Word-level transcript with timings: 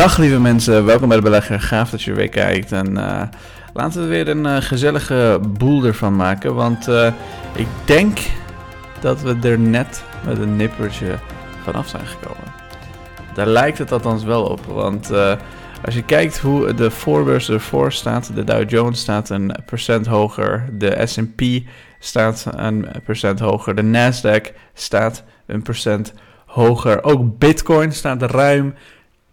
Dag 0.00 0.18
lieve 0.18 0.40
mensen, 0.40 0.84
welkom 0.84 1.08
bij 1.08 1.16
de 1.16 1.22
belegger. 1.22 1.60
Gaaf 1.60 1.90
dat 1.90 2.02
je 2.02 2.12
weer 2.12 2.28
kijkt. 2.28 2.72
En 2.72 2.90
uh, 2.90 3.22
laten 3.72 4.02
we 4.02 4.08
weer 4.08 4.28
een 4.28 4.44
uh, 4.44 4.56
gezellige 4.56 5.40
boel 5.48 5.84
ervan 5.84 6.16
maken. 6.16 6.54
Want 6.54 6.88
uh, 6.88 7.12
ik 7.54 7.66
denk 7.84 8.18
dat 9.00 9.20
we 9.22 9.36
er 9.42 9.58
net 9.58 10.04
met 10.26 10.38
een 10.38 10.56
nippertje 10.56 11.18
vanaf 11.64 11.88
zijn 11.88 12.06
gekomen. 12.06 12.52
Daar 13.34 13.46
lijkt 13.46 13.78
het 13.78 13.92
althans 13.92 14.24
wel 14.24 14.44
op. 14.44 14.64
Want 14.64 15.10
als 15.84 15.94
je 15.94 16.02
kijkt 16.02 16.38
hoe 16.38 16.74
de 16.74 16.90
voorbeurs 16.90 17.48
ervoor 17.48 17.92
staat, 17.92 18.34
de 18.34 18.44
Dow 18.44 18.70
Jones 18.70 19.00
staat 19.00 19.28
een 19.28 19.54
procent 19.66 20.06
hoger, 20.06 20.68
de 20.72 21.02
S&P 21.04 21.42
staat 21.98 22.46
een 22.50 22.88
procent 23.04 23.40
hoger, 23.40 23.74
de 23.74 23.82
Nasdaq 23.82 24.54
staat 24.74 25.24
een 25.46 25.62
procent 25.62 26.14
hoger. 26.46 27.04
Ook 27.04 27.38
Bitcoin 27.38 27.92
staat 27.92 28.22
ruim 28.22 28.74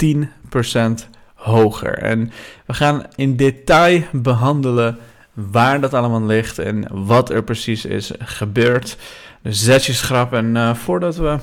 10% 0.03 1.09
hoger. 1.33 1.97
En 1.97 2.31
we 2.65 2.73
gaan 2.73 3.05
in 3.15 3.35
detail 3.35 4.01
behandelen 4.11 4.97
waar 5.33 5.81
dat 5.81 5.93
allemaal 5.93 6.25
ligt 6.25 6.59
en 6.59 7.05
wat 7.05 7.29
er 7.29 7.43
precies 7.43 7.85
is 7.85 8.11
gebeurd. 8.19 8.97
Dus 9.41 9.63
zet 9.63 9.83
schrap 9.83 10.33
en 10.33 10.55
uh, 10.55 10.73
voordat 10.73 11.15
we 11.15 11.37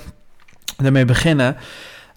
ermee 0.84 1.04
beginnen, 1.04 1.56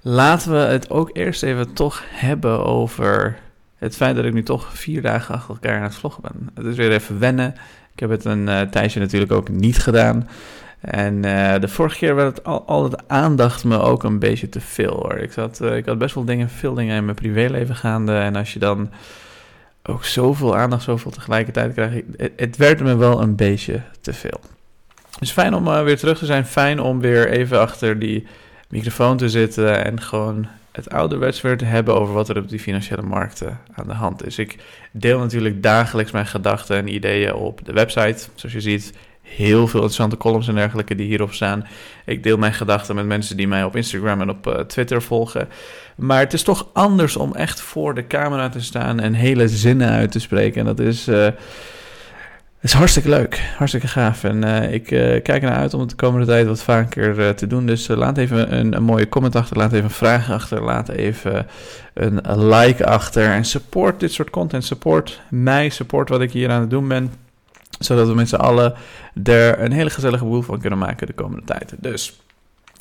laten 0.01 0.51
we 0.51 0.57
het 0.57 0.89
ook 0.89 1.09
eerst 1.13 1.43
even 1.43 1.73
toch 1.73 2.03
hebben 2.07 2.65
over 2.65 3.37
het 3.77 3.95
feit 3.95 4.15
dat 4.15 4.25
ik 4.25 4.33
nu 4.33 4.43
toch 4.43 4.77
vier 4.77 5.01
dagen 5.01 5.35
achter 5.35 5.49
elkaar 5.49 5.77
aan 5.77 5.83
het 5.83 5.95
vloggen 5.95 6.21
ben. 6.21 6.49
Het 6.53 6.65
is 6.65 6.75
weer 6.75 6.91
even 6.91 7.19
wennen. 7.19 7.55
Ik 7.93 7.99
heb 7.99 8.09
het 8.09 8.25
een 8.25 8.47
uh, 8.47 8.61
tijdje 8.61 8.99
natuurlijk 8.99 9.31
ook 9.31 9.49
niet 9.49 9.77
gedaan. 9.77 10.29
En 10.79 11.15
uh, 11.15 11.59
de 11.59 11.67
vorige 11.67 11.97
keer 11.97 12.15
werd 12.15 12.37
het 12.37 12.45
al, 12.45 12.63
al 12.65 12.91
aandacht 13.07 13.63
me 13.63 13.79
ook 13.79 14.03
een 14.03 14.19
beetje 14.19 14.49
te 14.49 14.61
veel 14.61 14.93
hoor. 14.93 15.17
Ik, 15.17 15.31
zat, 15.31 15.59
uh, 15.61 15.75
ik 15.75 15.85
had 15.85 15.97
best 15.97 16.15
wel 16.15 16.25
dingen, 16.25 16.49
veel 16.49 16.73
dingen 16.73 16.95
in 16.95 17.03
mijn 17.03 17.15
privéleven 17.15 17.75
gaande. 17.75 18.17
En 18.17 18.35
als 18.35 18.53
je 18.53 18.59
dan 18.59 18.89
ook 19.83 20.05
zoveel 20.05 20.57
aandacht, 20.57 20.83
zoveel 20.83 21.11
tegelijkertijd 21.11 21.73
krijgt, 21.73 22.03
het, 22.17 22.31
het 22.35 22.57
werd 22.57 22.79
me 22.79 22.95
wel 22.95 23.21
een 23.21 23.35
beetje 23.35 23.81
te 24.01 24.13
veel. 24.13 24.39
Dus 25.19 25.31
fijn 25.31 25.53
om 25.53 25.67
uh, 25.67 25.83
weer 25.83 25.97
terug 25.97 26.17
te 26.17 26.25
zijn. 26.25 26.45
Fijn 26.45 26.79
om 26.79 26.99
weer 26.99 27.29
even 27.29 27.59
achter 27.59 27.99
die 27.99 28.27
microfoon 28.69 29.17
te 29.17 29.29
zitten 29.29 29.85
en 29.85 30.01
gewoon 30.01 30.47
het 30.71 30.89
ouderwets 30.89 31.41
weer 31.41 31.57
te 31.57 31.65
hebben 31.65 31.99
over 31.99 32.13
wat 32.13 32.29
er 32.29 32.37
op 32.37 32.49
die 32.49 32.59
financiële 32.59 33.01
markten 33.01 33.59
aan 33.73 33.87
de 33.87 33.93
hand 33.93 34.25
is. 34.25 34.37
Ik 34.37 34.57
deel 34.91 35.19
natuurlijk 35.19 35.63
dagelijks 35.63 36.11
mijn 36.11 36.25
gedachten 36.25 36.77
en 36.77 36.93
ideeën 36.93 37.33
op 37.33 37.65
de 37.65 37.73
website. 37.73 38.29
Zoals 38.35 38.53
je 38.53 38.61
ziet, 38.61 38.93
heel 39.27 39.67
veel 39.67 39.79
interessante 39.79 40.17
columns 40.17 40.47
en 40.47 40.55
dergelijke 40.55 40.95
die 40.95 41.07
hierop 41.07 41.33
staan. 41.33 41.65
Ik 42.05 42.23
deel 42.23 42.37
mijn 42.37 42.53
gedachten 42.53 42.95
met 42.95 43.05
mensen 43.05 43.37
die 43.37 43.47
mij 43.47 43.63
op 43.63 43.75
Instagram 43.75 44.21
en 44.21 44.29
op 44.29 44.47
uh, 44.47 44.53
Twitter 44.53 45.01
volgen. 45.01 45.49
Maar 45.95 46.19
het 46.19 46.33
is 46.33 46.43
toch 46.43 46.67
anders 46.73 47.15
om 47.15 47.35
echt 47.35 47.61
voor 47.61 47.95
de 47.95 48.07
camera 48.07 48.49
te 48.49 48.61
staan 48.61 48.99
en 48.99 49.13
hele 49.13 49.47
zinnen 49.47 49.89
uit 49.89 50.11
te 50.11 50.19
spreken. 50.19 50.59
En 50.59 50.65
dat 50.65 50.79
is, 50.79 51.07
uh, 51.07 51.27
is 52.61 52.73
hartstikke 52.73 53.09
leuk, 53.09 53.41
hartstikke 53.57 53.87
gaaf. 53.87 54.23
En 54.23 54.43
uh, 54.43 54.73
ik 54.73 54.83
kijk 55.23 55.27
ernaar 55.27 55.59
uit 55.59 55.73
om 55.73 55.79
het 55.79 55.89
de 55.89 55.95
komende 55.95 56.25
tijd 56.25 56.47
wat 56.47 56.63
vaker 56.63 57.35
te 57.35 57.47
doen. 57.47 57.65
Dus 57.65 57.87
laat 57.87 58.17
even 58.17 58.57
een, 58.57 58.75
een, 58.75 58.83
mooie 58.83 59.09
comment 59.09 59.35
achter, 59.35 59.57
laat 59.57 59.71
even 59.73 59.85
een 59.85 59.89
vraag 59.89 60.31
achter, 60.31 60.63
laat 60.63 60.89
even 60.89 61.47
een 61.93 62.47
like 62.47 62.85
achter. 62.85 63.31
En 63.31 63.45
support 63.45 63.99
dit 63.99 64.11
soort 64.11 64.29
content, 64.29 64.65
support 64.65 65.21
mij, 65.29 65.69
support 65.69 66.09
wat 66.09 66.21
ik 66.21 66.31
hier 66.31 66.49
aan 66.49 66.61
het 66.61 66.69
doen 66.69 66.87
ben 66.87 67.11
zodat 67.79 68.07
we 68.07 68.13
met 68.13 68.29
z'n 68.29 68.35
allen 68.35 68.73
er 69.23 69.61
een 69.61 69.71
hele 69.71 69.89
gezellige 69.89 70.25
boel 70.25 70.41
van 70.41 70.59
kunnen 70.59 70.79
maken 70.79 71.07
de 71.07 71.13
komende 71.13 71.45
tijd. 71.45 71.73
Dus 71.79 72.19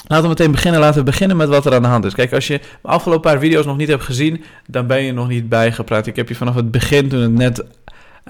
laten 0.06 0.24
we 0.24 0.28
meteen 0.28 0.50
beginnen. 0.50 0.80
Laten 0.80 0.98
we 0.98 1.04
beginnen 1.04 1.36
met 1.36 1.48
wat 1.48 1.66
er 1.66 1.74
aan 1.74 1.82
de 1.82 1.88
hand 1.88 2.04
is. 2.04 2.14
Kijk, 2.14 2.32
als 2.32 2.46
je 2.46 2.58
de 2.58 2.88
afgelopen 2.88 3.30
paar 3.30 3.40
video's 3.40 3.64
nog 3.64 3.76
niet 3.76 3.88
hebt 3.88 4.04
gezien, 4.04 4.44
dan 4.66 4.86
ben 4.86 5.02
je 5.02 5.12
nog 5.12 5.28
niet 5.28 5.48
bijgepraat. 5.48 6.06
Ik 6.06 6.16
heb 6.16 6.28
je 6.28 6.34
vanaf 6.34 6.54
het 6.54 6.70
begin, 6.70 7.08
toen 7.08 7.20
het 7.20 7.32
net 7.32 7.64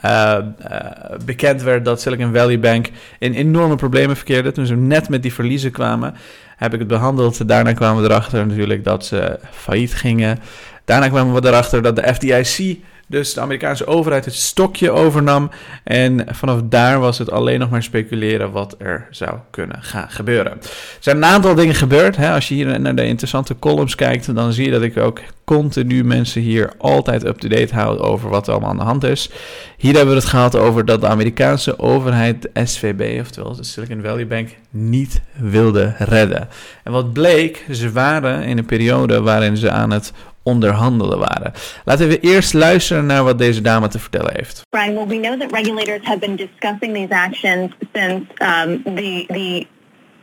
uh, 0.05 0.39
uh, 0.71 0.81
bekend 1.25 1.63
werd 1.63 1.85
dat 1.85 2.01
Silicon 2.01 2.35
Valley 2.35 2.61
Bank 2.61 2.91
in 3.19 3.33
enorme 3.33 3.77
problemen 3.77 4.17
verkeerde, 4.17 4.53
toen 4.53 4.67
ze 4.67 4.77
net 4.77 5.09
met 5.09 5.23
die 5.23 5.33
verliezen 5.33 5.71
kwamen, 5.71 6.15
heb 6.57 6.73
ik 6.73 6.79
het 6.79 6.89
behandeld. 6.89 7.49
Daarna 7.49 7.73
kwamen 7.73 8.03
we 8.03 8.09
erachter 8.09 8.47
natuurlijk 8.47 8.85
dat 8.85 9.07
ze 9.07 9.39
failliet 9.51 9.95
gingen. 9.95 10.39
Daarna 10.85 11.09
kwamen 11.09 11.35
we 11.35 11.49
erachter 11.49 11.83
dat 11.83 11.97
de 11.97 12.15
FDIC 12.15 12.79
dus 13.07 13.35
de 13.35 13.41
Amerikaanse 13.41 13.87
overheid 13.87 14.25
het 14.25 14.35
stokje 14.35 14.91
overnam. 14.91 15.51
En 15.85 16.27
vanaf 16.31 16.61
daar 16.65 17.01
was 17.01 17.19
het 17.19 17.31
alleen 17.31 17.59
nog 17.59 17.71
maar 17.71 17.83
speculeren 17.83 18.51
wat 18.51 18.75
er 18.79 19.07
zou 19.11 19.39
kunnen 19.51 19.83
gaan 19.83 20.11
gebeuren. 20.11 20.53
Er 20.53 20.69
zijn 21.01 21.17
een 21.17 21.25
aantal 21.25 21.55
dingen 21.55 21.75
gebeurd. 21.75 22.17
Hè. 22.17 22.33
Als 22.33 22.49
je 22.49 22.55
hier 22.55 22.81
naar 22.81 22.95
de 22.95 23.07
interessante 23.07 23.59
columns 23.59 23.95
kijkt, 23.95 24.35
dan 24.35 24.53
zie 24.53 24.65
je 24.65 24.71
dat 24.71 24.83
ik 24.83 24.97
ook 24.97 25.21
continu 25.45 26.05
mensen 26.05 26.43
hier 26.43 26.73
altijd 26.79 27.25
up-to-date 27.25 27.75
houd 27.75 27.99
over 27.99 28.29
wat 28.29 28.47
er 28.47 28.53
allemaal 28.53 28.71
aan 28.71 28.77
de 28.77 28.83
hand 28.83 29.05
is. 29.05 29.31
Hier 29.77 29.95
hebben 29.95 30.15
we 30.15 30.21
het 30.21 30.29
gehad 30.29 30.57
over 30.57 30.85
dat 30.85 31.01
de 31.01 31.07
Amerikaanse 31.07 31.79
overheid 31.79 32.43
de 32.43 32.51
SVB, 32.65 33.21
oftewel 33.21 33.57
de 33.57 33.65
Silicon 33.65 34.03
Valley 34.03 34.27
Bank, 34.27 34.49
niet 34.71 35.21
wilde 35.33 35.95
redden. 35.99 36.49
En 36.85 36.93
wat 36.93 37.13
bleek, 37.13 37.65
ze 37.71 37.93
waren 37.93 38.43
in 38.43 38.59
een 38.59 38.67
periode 38.67 39.21
waarin 39.21 39.57
ze 39.57 39.71
aan 39.71 39.91
het 39.91 40.13
onderhandelen 40.47 41.19
waren. 41.19 41.53
Laten 41.85 42.09
we 42.09 42.21
eerst 42.21 42.55
luisteren 42.55 43.07
naar 43.07 43.25
wat 43.25 43.39
deze 43.39 43.61
dame 43.61 43.89
te 43.89 43.99
vertellen 43.99 44.33
heeft. 44.35 44.63
Brian, 44.71 44.95
well, 44.95 45.07
we 45.07 45.21
know 45.21 45.41
that 45.41 45.53
regulators 45.53 46.05
have 46.05 46.19
been 46.19 46.37
discussing 46.37 46.95
these 46.95 47.15
actions 47.15 47.73
since 47.93 48.25
um, 48.39 48.83
the 48.95 49.25
the 49.27 49.67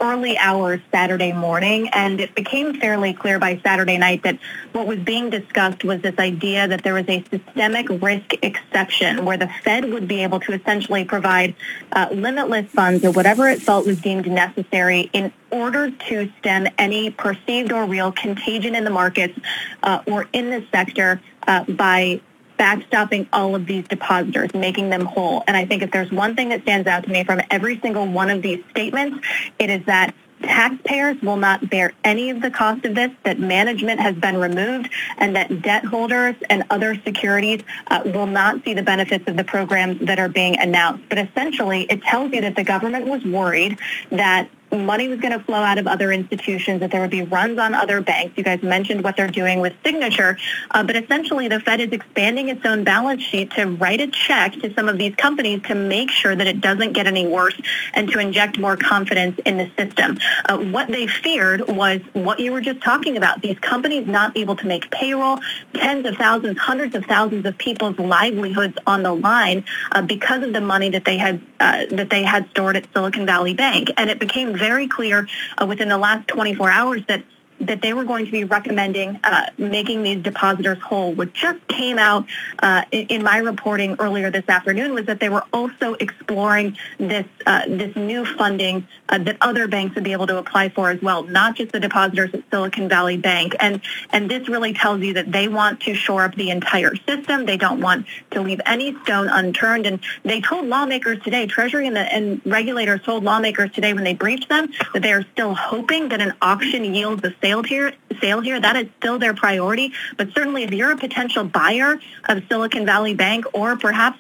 early 0.03 0.38
hours 0.38 0.81
Saturday 0.91 1.31
morning, 1.31 1.88
and 1.94 2.19
it 2.19 2.36
became 2.36 2.80
fairly 2.80 3.14
clear 3.14 3.40
by 3.40 3.59
Saturday 3.64 3.97
night 3.97 4.22
that 4.24 4.38
what 4.74 4.86
was 4.86 5.00
being 5.00 5.30
discussed 5.30 5.86
was 5.86 6.02
this 6.02 6.18
idea 6.19 6.68
that 6.68 6.84
there 6.84 6.94
was 6.94 7.08
a 7.08 7.24
systemic 7.31 7.88
risk 8.02 8.34
exception 8.42 9.24
where 9.24 9.38
the 9.38 9.50
Fed 9.63 9.86
would 9.86 10.08
be 10.08 10.22
able 10.22 10.42
to 10.42 10.52
essentially 10.52 11.06
provide 11.06 11.56
uh, 11.94 12.09
limitless 12.12 12.69
funds 12.72 13.06
or 13.06 13.12
whatever 13.12 13.47
it 13.47 13.62
felt 13.62 13.86
was 13.86 14.02
deemed 14.02 14.30
necessary 14.30 15.09
in 15.13 15.31
order 15.52 15.90
to 15.90 16.30
stem 16.40 16.68
any 16.78 17.09
perceived 17.09 17.72
or 17.72 17.86
real 17.86 18.12
contagion 18.12 18.75
in 18.75 18.84
the 18.84 18.90
markets 18.90 19.40
uh, 19.84 20.02
or 20.06 20.28
in 20.34 20.50
the 20.50 20.66
sector 20.72 21.22
uh, 21.47 21.63
by 21.63 22.19
backstopping 22.63 23.28
all 23.34 23.56
of 23.56 23.66
these 23.66 23.85
depositors, 23.88 24.53
making 24.53 24.90
them 24.90 25.06
whole. 25.06 25.44
And 25.47 25.57
I 25.57 25.66
think 25.66 25.84
if 25.84 25.91
there's 25.91 26.12
one 26.12 26.35
thing 26.35 26.50
that 26.50 26.62
stands 26.62 26.88
out 26.88 27.03
to 27.03 27.09
me 27.09 27.24
from 27.25 27.41
every 27.51 27.79
single 27.81 28.07
one 28.07 28.29
of 28.29 28.41
these 28.41 28.63
statements, 28.72 29.25
it 29.59 29.69
is 29.69 29.85
that 29.85 30.16
taxpayers 30.44 31.22
will 31.22 31.38
not 31.38 31.69
bear 31.69 31.94
any 32.03 32.29
of 32.29 32.41
the 32.41 32.51
cost 32.51 32.85
of 32.85 32.96
this, 32.96 33.12
that 33.24 33.40
management 33.40 34.00
has 34.00 34.16
been 34.16 34.38
removed, 34.38 34.90
and 35.18 35.35
that 35.35 35.62
debt 35.62 35.84
holders 35.84 36.35
and 36.50 36.63
other 36.69 36.96
securities 37.03 37.62
uh, 37.88 38.01
will 38.06 38.28
not 38.28 38.63
see 38.63 38.74
the 38.74 38.84
benefits 38.84 39.28
of 39.28 39.35
the 39.35 39.44
programs 39.44 40.00
that 40.06 40.19
are 40.19 40.30
being 40.30 40.57
announced. 40.59 41.03
But 41.09 41.18
essentially, 41.18 41.84
it 41.90 42.01
tells 42.03 42.31
you 42.31 42.41
that 42.41 42.56
the 42.56 42.63
government 42.63 43.07
was 43.07 43.24
worried 43.25 43.78
that 44.09 44.50
money 44.73 45.07
was 45.07 45.19
going 45.19 45.38
to 45.38 45.44
flow 45.44 45.61
out 45.61 45.78
of 45.78 45.88
other 45.88 46.11
institutions, 46.11 46.79
that 46.79 46.91
there 46.91 47.01
would 47.01 47.11
be 47.11 47.23
runs 47.23 47.59
on 47.59 47.73
other 47.73 48.01
banks. 48.01 48.38
You 48.38 48.44
guys 48.44 48.61
mentioned 48.63 49.03
what 49.03 49.17
they're 49.17 49.28
doing 49.28 49.59
with 49.59 49.73
Signature, 49.84 50.38
uh, 50.72 50.84
but 50.84 50.95
essentially 50.95 51.47
the 51.47 51.59
Fed 51.59 51.79
is 51.79 51.91
expanding 51.91 52.50
its 52.50 52.66
own 52.66 52.83
balance 52.83 53.23
sheet 53.23 53.51
to 53.51 53.66
write 53.66 54.01
a 54.01 54.07
check 54.07 54.53
to 54.53 54.73
some 54.73 54.89
of 54.89 54.97
these 54.97 55.16
companies 55.16 55.62
to 55.63 55.75
make 55.75 56.09
sure 56.09 56.35
that 56.35 56.47
it 56.47 56.62
doesn't 56.62 56.94
get 56.94 57.07
any 57.07 57.28
worse 57.28 57.59
and 57.94 58.09
to 58.09 58.19
inject 58.19 58.59
more 58.59 58.78
confidence 58.78 59.39
in 59.45 59.57
the 59.57 59.72
system. 59.78 60.17
Uh, 60.45 60.57
what 60.57 60.88
they 60.88 61.07
feared 61.07 61.67
was 61.67 62.01
what 62.13 62.39
you 62.39 62.51
were 62.51 62.62
just 62.62 62.81
talking 62.81 63.17
about, 63.17 63.41
these 63.41 63.59
companies 63.59 64.07
not 64.07 64.35
able 64.38 64.56
to 64.56 64.67
make 64.67 64.89
payroll, 64.91 65.39
tens 65.73 66.06
of 66.06 66.16
thousands, 66.16 66.57
hundreds 66.57 66.95
of 66.95 67.06
thousands 67.06 67.45
of 67.45 67.57
people's 67.57 67.97
livelihoods 68.00 68.78
on 68.88 69.03
the 69.03 69.13
line 69.13 69.63
uh, 69.91 70.01
because 70.01 70.44
of 70.44 70.53
the 70.53 70.62
money 70.62 70.89
that 70.89 71.06
they 71.06 71.17
had 71.17 71.41
uh, 71.59 71.85
that 71.91 72.09
they 72.09 72.23
had 72.23 72.50
stored 72.50 72.75
at 72.75 72.85
Silicon 72.94 73.25
Valley 73.25 73.53
Bank. 73.53 73.89
And 73.97 74.09
it 74.09 74.19
became 74.19 74.53
very 74.63 74.88
clear 74.88 75.28
uh, 75.57 75.66
within 75.66 75.90
the 75.90 75.97
last 75.97 76.28
24 76.29 76.69
hours 76.69 77.01
that 77.09 77.22
that 77.59 77.81
they 77.81 77.94
were 77.94 78.03
going 78.03 78.25
to 78.25 78.31
be 78.31 78.44
recommending 78.44 79.19
uh, 79.24 79.47
making 79.58 80.03
these 80.03 80.22
depositors 80.22 80.80
whole. 80.81 81.14
What 81.14 81.34
just 81.34 81.66
came 81.68 81.98
out 81.98 82.25
uh, 82.60 82.83
in, 82.92 83.07
in, 83.07 83.24
my 83.24 83.38
reporting 83.38 83.95
earlier 84.00 84.30
this 84.30 84.48
afternoon 84.48 84.94
was 84.94 85.06
that 85.06 85.19
they 85.19 85.30
were 85.30 85.44
also 85.54 85.94
exploring 85.95 86.77
this 86.98 87.25
uh, 87.45 87.62
this 87.68 87.95
new 87.95 88.25
funding 88.25 88.88
uh, 89.10 89.18
that 89.19 89.38
other 89.42 89.68
banks 89.68 89.95
would 89.95 90.04
be 90.04 90.12
able 90.12 90.27
to 90.27 90.38
apply 90.38 90.69
for 90.69 90.89
as 90.89 91.01
well, 91.01 91.24
not 91.24 91.56
just 91.56 91.72
the 91.72 91.80
depositors 91.80 92.33
at 92.33 92.44
Silicon 92.51 92.89
Valley 92.89 93.18
Bank. 93.18 93.56
And 93.60 93.81
and 94.12 94.30
this 94.30 94.50
really 94.50 94.74
tells 94.74 95.01
you 95.01 95.13
that 95.13 95.31
they 95.31 95.48
want 95.48 95.80
to 95.81 95.94
shore 95.94 96.24
up 96.24 96.36
the 96.36 96.50
entire 96.50 96.95
system. 96.95 97.45
They 97.45 97.57
don't 97.57 97.81
want 97.81 98.06
to 98.31 98.42
leave 98.42 98.62
any 98.66 98.95
stone 99.04 99.27
unturned. 99.30 99.86
And 99.86 100.00
they 100.24 100.42
told 100.42 100.66
lawmakers 100.68 101.22
today, 101.24 101.48
Treasury 101.48 101.88
and, 101.88 101.95
the, 101.95 102.01
and 102.13 102.42
regulators 102.45 103.01
told 103.04 103.24
lawmakers 103.24 103.72
today 103.72 103.94
when 103.94 104.04
they 104.04 104.13
briefed 104.13 104.50
them 104.50 104.72
that 104.94 105.01
they 105.01 105.13
are 105.13 105.25
still 105.33 105.54
hoping 105.54 106.10
that 106.10 106.22
an 106.22 106.33
auction 106.42 106.83
yields 106.94 107.24
a 107.24 107.31
sale 107.44 107.63
here, 107.63 107.94
sale 108.22 108.42
here. 108.42 108.60
That 108.60 108.75
is 108.75 108.88
still 108.98 109.19
their 109.19 109.34
priority. 109.34 109.92
But 110.18 110.34
certainly 110.34 110.63
if 110.63 110.72
you're 110.72 110.92
a 110.92 110.98
potential 110.98 111.44
buyer 111.44 112.00
of 112.30 112.44
Silicon 112.48 112.86
Valley 112.86 113.13
Bank 113.13 113.45
or 113.54 113.78
perhaps 113.78 114.18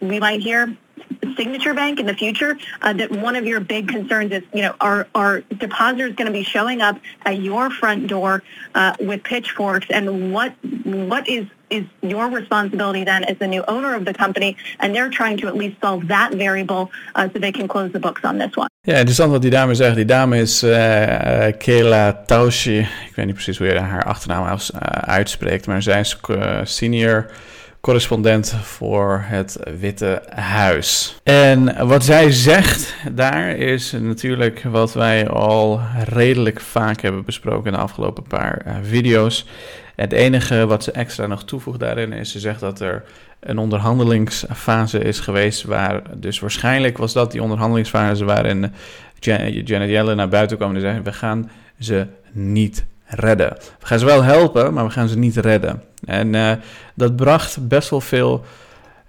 we 0.00 0.20
might 0.20 0.42
hear 0.42 0.76
Signature 1.36 1.74
Bank 1.74 2.00
in 2.00 2.06
the 2.06 2.14
future, 2.14 2.58
uh, 2.82 2.92
that 2.94 3.10
one 3.10 3.36
of 3.36 3.46
your 3.46 3.60
big 3.60 3.88
concerns 3.88 4.32
is, 4.32 4.42
you 4.52 4.62
know, 4.62 4.74
are, 4.80 5.06
are 5.14 5.40
depositors 5.40 6.14
going 6.14 6.26
to 6.26 6.32
be 6.32 6.42
showing 6.42 6.80
up 6.80 6.98
at 7.24 7.40
your 7.40 7.70
front 7.70 8.06
door 8.06 8.42
uh, 8.74 8.94
with 9.00 9.22
pitchforks? 9.22 9.86
And 9.90 10.32
what 10.32 10.54
what 10.84 11.28
is 11.28 11.46
is 11.68 11.84
your 12.00 12.28
responsibility 12.28 13.04
then 13.04 13.24
as 13.24 13.38
the 13.38 13.46
new 13.46 13.64
owner 13.66 13.94
of 13.94 14.04
the 14.04 14.14
company? 14.14 14.56
And 14.80 14.94
they're 14.94 15.10
trying 15.10 15.36
to 15.38 15.48
at 15.48 15.56
least 15.56 15.80
solve 15.80 16.08
that 16.08 16.32
variable 16.32 16.90
uh, 17.14 17.28
so 17.32 17.38
they 17.38 17.52
can 17.52 17.68
close 17.68 17.92
the 17.92 18.00
books 18.00 18.24
on 18.24 18.38
this 18.38 18.56
one. 18.56 18.68
Ja, 18.86 18.94
interessant 18.94 19.30
wat 19.30 19.42
die 19.42 19.50
dame 19.50 19.74
zegt. 19.74 19.94
Die 19.94 20.04
dame 20.04 20.38
is 20.38 20.62
uh, 20.62 20.72
Kayla 21.58 22.22
Taushi. 22.26 22.78
Ik 22.78 23.12
weet 23.14 23.26
niet 23.26 23.34
precies 23.34 23.58
hoe 23.58 23.66
je 23.66 23.78
haar 23.78 24.04
achternaam 24.04 24.46
uh, 24.46 24.58
uitspreekt, 24.90 25.66
maar 25.66 25.82
zij 25.82 26.00
is 26.00 26.16
senior 26.62 27.26
correspondent 27.80 28.54
voor 28.62 29.24
het 29.26 29.58
Witte 29.80 30.22
Huis. 30.34 31.18
En 31.22 31.86
wat 31.86 32.04
zij 32.04 32.30
zegt 32.30 32.94
daar 33.12 33.56
is 33.56 33.92
natuurlijk 33.92 34.62
wat 34.62 34.94
wij 34.94 35.28
al 35.28 35.80
redelijk 36.08 36.60
vaak 36.60 37.00
hebben 37.00 37.24
besproken 37.24 37.66
in 37.66 37.72
de 37.72 37.84
afgelopen 37.84 38.22
paar 38.22 38.62
video's. 38.82 39.46
Het 39.96 40.12
enige 40.12 40.66
wat 40.66 40.84
ze 40.84 40.92
extra 40.92 41.26
nog 41.26 41.44
toevoegt 41.44 41.80
daarin 41.80 42.12
is, 42.12 42.32
ze 42.32 42.38
zegt 42.38 42.60
dat 42.60 42.80
er 42.80 43.04
een 43.40 43.58
onderhandelingsfase 43.58 44.98
is 44.98 45.20
geweest 45.20 45.64
waar, 45.64 46.02
dus 46.14 46.40
waarschijnlijk 46.40 46.98
was 46.98 47.12
dat 47.12 47.32
die 47.32 47.42
onderhandelingsfase 47.42 48.24
waarin 48.24 48.72
Janet 49.18 49.88
Yellen 49.90 50.16
naar 50.16 50.28
buiten 50.28 50.56
kwam 50.56 50.74
en 50.74 50.80
zei, 50.80 51.00
we 51.00 51.12
gaan 51.12 51.50
ze 51.78 52.06
niet 52.32 52.84
redden. 53.06 53.56
We 53.78 53.86
gaan 53.86 53.98
ze 53.98 54.04
wel 54.04 54.22
helpen, 54.22 54.72
maar 54.72 54.84
we 54.84 54.90
gaan 54.90 55.08
ze 55.08 55.18
niet 55.18 55.36
redden. 55.36 55.82
En 56.04 56.34
uh, 56.34 56.52
dat 56.94 57.16
bracht 57.16 57.68
best 57.68 57.90
wel 57.90 58.00
veel 58.00 58.44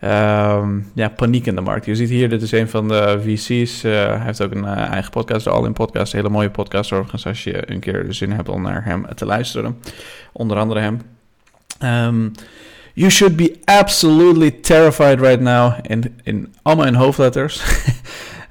uh, 0.03 0.67
ja, 0.93 1.09
paniek 1.09 1.45
in 1.45 1.55
de 1.55 1.61
markt. 1.61 1.85
Je 1.85 1.95
ziet 1.95 2.09
hier, 2.09 2.29
dit 2.29 2.41
is 2.41 2.51
een 2.51 2.69
van 2.69 2.87
de 2.87 3.19
VC's. 3.23 3.83
Uh, 3.83 3.91
hij 3.91 4.19
heeft 4.19 4.41
ook 4.41 4.51
een 4.51 4.63
uh, 4.63 4.77
eigen 4.77 5.11
podcast, 5.11 5.43
de 5.43 5.49
All 5.49 5.65
In 5.65 5.73
Podcast. 5.73 6.13
Een 6.13 6.19
hele 6.19 6.31
mooie 6.31 6.49
podcast 6.49 6.91
overigens, 6.91 7.25
als 7.25 7.43
je 7.43 7.71
een 7.71 7.79
keer 7.79 8.05
de 8.05 8.13
zin 8.13 8.31
hebt 8.31 8.49
om 8.49 8.61
naar 8.61 8.85
hem 8.85 9.05
te 9.15 9.25
luisteren. 9.25 9.81
Onder 10.31 10.57
andere 10.57 10.79
hem. 10.79 11.01
Um, 11.83 12.31
you 12.93 13.09
should 13.09 13.35
be 13.35 13.59
absolutely 13.65 14.51
terrified 14.51 15.19
right 15.19 15.41
now 15.41 15.73
in, 15.81 16.19
in 16.23 16.53
allemaal 16.61 16.85
in 16.85 16.93
hoofdletters. 16.93 17.63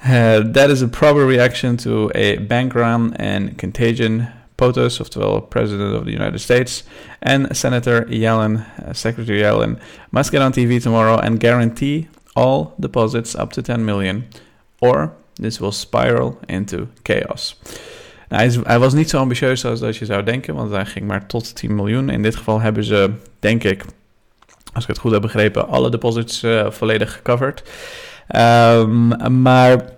that 0.53 0.71
is 0.71 0.83
a 0.83 0.89
proper 0.89 1.27
reaction 1.27 1.77
to 1.77 2.11
a 2.15 2.37
bank 2.41 2.73
run 2.73 3.17
and 3.17 3.57
contagion 3.59 4.29
POTUS, 4.57 5.01
oftewel 5.01 5.41
President 5.41 5.95
of 5.95 6.05
the 6.05 6.13
United 6.13 6.41
States, 6.41 6.85
and 7.19 7.57
Senator 7.57 8.07
Yellen, 8.09 8.57
uh, 8.57 8.93
Secretary 8.93 9.41
Yellen, 9.41 9.79
must 10.11 10.31
get 10.31 10.43
on 10.43 10.53
TV 10.53 10.83
tomorrow 10.83 11.19
and 11.19 11.41
guarantee 11.41 12.09
all 12.35 12.75
deposits 12.79 13.35
up 13.35 13.53
to 13.53 13.63
10 13.63 13.85
million, 13.85 14.25
or 14.81 15.13
this 15.35 15.59
will 15.59 15.73
spiral 15.73 16.39
into 16.49 16.89
chaos. 17.03 17.61
Nou, 18.29 18.63
hij, 18.63 18.79
was 18.79 18.95
niet 18.95 19.11
zo 19.11 19.19
ambitieus 19.19 19.65
als 19.65 19.81
dat 19.81 19.97
je 19.97 20.05
zou 20.05 20.23
denken, 20.23 20.55
want 20.55 20.71
hij 20.71 20.87
ging 20.87 21.07
maar 21.07 21.27
tot 21.27 21.57
10 21.57 21.75
miljoen. 21.75 22.11
In 22.11 22.23
dit 22.23 22.37
geval 22.37 22.61
hebben 22.61 22.85
ze, 22.85 23.11
denk 23.39 23.65
ik, 23.65 23.85
als 24.73 24.83
ik 24.83 24.89
het 24.89 24.99
goed 24.99 25.13
heb 25.13 25.21
begrepen, 25.21 25.69
alle 25.69 25.91
deposits 25.91 26.43
uh, 26.43 26.71
volledig 26.71 27.13
gecoverd. 27.13 27.63
Um, 28.37 29.43
maar 29.43 29.96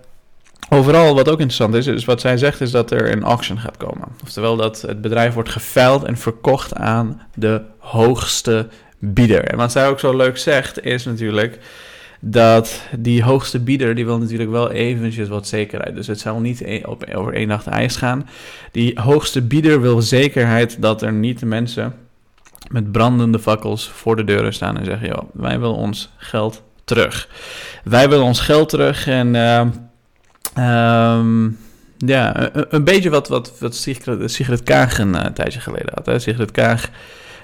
Overal, 0.71 1.15
wat 1.15 1.29
ook 1.29 1.39
interessant 1.39 1.73
is, 1.73 1.87
is 1.87 2.05
wat 2.05 2.21
zij 2.21 2.37
zegt, 2.37 2.61
is 2.61 2.71
dat 2.71 2.91
er 2.91 3.11
een 3.11 3.23
auction 3.23 3.59
gaat 3.59 3.77
komen. 3.77 4.07
Oftewel 4.23 4.55
dat 4.55 4.81
het 4.81 5.01
bedrijf 5.01 5.33
wordt 5.33 5.49
geveild 5.49 6.03
en 6.03 6.17
verkocht 6.17 6.75
aan 6.75 7.21
de 7.35 7.61
hoogste 7.77 8.67
bieder. 8.99 9.43
En 9.43 9.57
wat 9.57 9.71
zij 9.71 9.87
ook 9.87 9.99
zo 9.99 10.15
leuk 10.15 10.37
zegt, 10.37 10.83
is 10.85 11.05
natuurlijk 11.05 11.59
dat 12.19 12.81
die 12.97 13.23
hoogste 13.23 13.59
bieder, 13.59 13.95
die 13.95 14.05
wil 14.05 14.17
natuurlijk 14.17 14.49
wel 14.49 14.71
eventjes 14.71 15.27
wat 15.27 15.47
zekerheid. 15.47 15.95
Dus 15.95 16.07
het 16.07 16.19
zal 16.19 16.39
niet 16.39 16.61
e- 16.61 16.83
op, 16.85 17.05
over 17.13 17.33
één 17.33 17.47
nacht 17.47 17.67
ijs 17.67 17.95
gaan. 17.95 18.29
Die 18.71 18.99
hoogste 18.99 19.41
bieder 19.41 19.81
wil 19.81 20.01
zekerheid 20.01 20.81
dat 20.81 21.01
er 21.01 21.13
niet 21.13 21.41
mensen 21.41 21.95
met 22.67 22.91
brandende 22.91 23.39
fakkels 23.39 23.89
voor 23.89 24.15
de 24.15 24.23
deuren 24.23 24.53
staan 24.53 24.77
en 24.77 24.85
zeggen, 24.85 25.07
joh, 25.07 25.29
wij 25.33 25.59
willen 25.59 25.75
ons 25.75 26.09
geld 26.17 26.61
terug. 26.83 27.29
Wij 27.83 28.09
willen 28.09 28.25
ons 28.25 28.39
geld 28.39 28.69
terug 28.69 29.07
en... 29.07 29.33
Uh, 29.33 29.61
Um, 30.57 31.57
ja, 31.97 32.49
een, 32.53 32.83
beetje 32.83 33.09
wat, 33.09 33.27
wat, 33.27 33.59
wat 33.59 33.75
Sigrid, 33.75 34.31
Sigrid 34.31 34.63
Kaag 34.63 34.99
een 34.99 35.13
uh, 35.13 35.25
tijdje 35.25 35.59
geleden 35.59 35.91
had. 35.93 36.05
Hè. 36.05 36.19
Sigrid 36.19 36.51
Kaag 36.51 36.89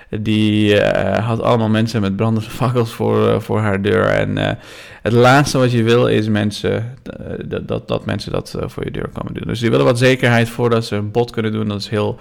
die 0.10 0.75
uh, 0.75 1.28
had 1.28 1.42
allemaal 1.42 1.69
mensen 1.69 2.02
met 2.02 2.16
brandende 2.16 2.50
fakkels 2.50 2.92
voor, 2.92 3.28
uh, 3.28 3.40
voor 3.40 3.60
haar 3.60 3.81
deur. 3.81 4.06
En 4.06 4.57
het 5.02 5.13
laatste 5.13 5.57
wat 5.57 5.72
je 5.72 5.84
wil 5.84 6.07
is 6.07 6.28
mensen, 6.28 6.98
dat, 7.46 7.88
dat, 7.88 8.06
mensen 8.06 8.31
dat 8.31 8.56
voor 8.60 8.84
je 8.84 8.92
deur 8.92 9.10
komen 9.13 9.34
doen. 9.34 9.48
Dus 9.48 9.60
die 9.60 9.69
willen 9.69 9.86
wat 9.86 9.98
zekerheid 9.98 10.50
voordat 10.50 10.86
ze 10.86 10.96
een 10.96 11.12
bod 11.12 11.31
kunnen 11.31 11.52
doen. 11.52 11.68
Dat 11.68 11.80
is 11.80 11.90
heel 11.90 12.19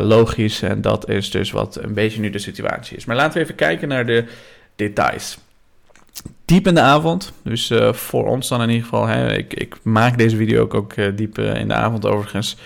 logisch 0.00 0.62
en 0.62 0.80
dat 0.80 1.08
is 1.08 1.30
dus 1.30 1.50
wat 1.50 1.78
een 1.82 1.94
beetje 1.94 2.20
nu 2.20 2.30
de 2.30 2.38
situatie 2.38 2.96
is. 2.96 3.04
Maar 3.04 3.16
laten 3.16 3.38
we 3.38 3.40
even 3.40 3.54
kijken 3.54 3.88
naar 3.88 4.06
de 4.06 4.24
details 4.76 5.38
diep 6.50 6.66
in 6.66 6.74
de 6.74 6.80
avond. 6.80 7.32
Dus 7.42 7.70
uh, 7.70 7.92
voor 7.92 8.26
ons 8.26 8.48
dan 8.48 8.62
in 8.62 8.68
ieder 8.68 8.84
geval. 8.84 9.06
Hè, 9.06 9.36
ik, 9.36 9.54
ik 9.54 9.76
maak 9.82 10.18
deze 10.18 10.36
video 10.36 10.62
ook, 10.62 10.74
ook 10.74 10.96
uh, 10.96 11.16
diep 11.16 11.38
uh, 11.38 11.54
in 11.54 11.68
de 11.68 11.74
avond 11.74 12.06
overigens. 12.06 12.56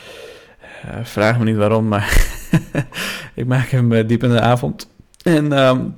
vraag 1.03 1.39
me 1.39 1.45
niet 1.45 1.57
waarom, 1.57 1.89
maar 1.89 2.27
ik 3.35 3.47
maak 3.47 3.69
hem 3.69 4.07
diep 4.07 4.23
in 4.23 4.31
de 4.31 4.41
avond. 4.41 4.89
En 5.23 5.53
um, 5.53 5.97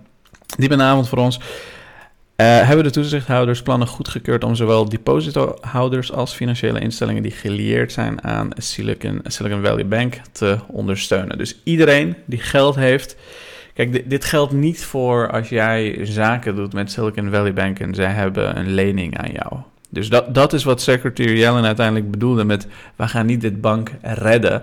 diep 0.58 0.70
in 0.70 0.78
de 0.78 0.84
avond 0.84 1.08
voor 1.08 1.18
ons 1.18 1.40
hebben 2.36 2.84
de 2.84 2.90
toezichthouders 2.90 3.62
plannen 3.62 3.88
goedgekeurd 3.88 4.44
om 4.44 4.54
zowel 4.54 4.88
depositohouders 4.88 6.12
als 6.12 6.34
financiële 6.34 6.80
instellingen 6.80 7.22
die 7.22 7.30
gelieerd 7.30 7.92
zijn 7.92 8.24
aan 8.24 8.48
Silicon, 8.56 9.20
Silicon 9.24 9.62
Valley 9.64 9.86
Bank 9.86 10.20
te 10.32 10.58
ondersteunen. 10.66 11.38
Dus 11.38 11.60
iedereen 11.64 12.16
die 12.24 12.40
geld 12.40 12.74
heeft 12.74 13.16
Kijk, 13.76 14.10
dit, 14.10 14.24
geldt 14.24 14.52
niet 14.52 14.84
voor 14.84 15.30
als 15.30 15.48
jij 15.48 15.98
zaken 16.02 16.56
doet 16.56 16.72
met 16.72 16.90
Silicon 16.90 17.30
Valley 17.30 17.52
Bank 17.52 17.78
en 17.78 17.94
zij 17.94 18.10
hebben 18.10 18.58
een 18.58 18.70
lening 18.74 19.18
aan 19.18 19.32
jou. 19.32 19.52
Dus 19.88 20.08
dat, 20.08 20.34
dat 20.34 20.52
is 20.52 20.64
wat 20.64 20.80
Secretary 20.80 21.38
Yellen 21.38 21.64
uiteindelijk 21.64 22.10
bedoelde 22.10 22.44
met: 22.44 22.66
we 22.96 23.08
gaan 23.08 23.26
niet 23.26 23.40
dit 23.40 23.60
bank 23.60 23.90
redden. 24.02 24.62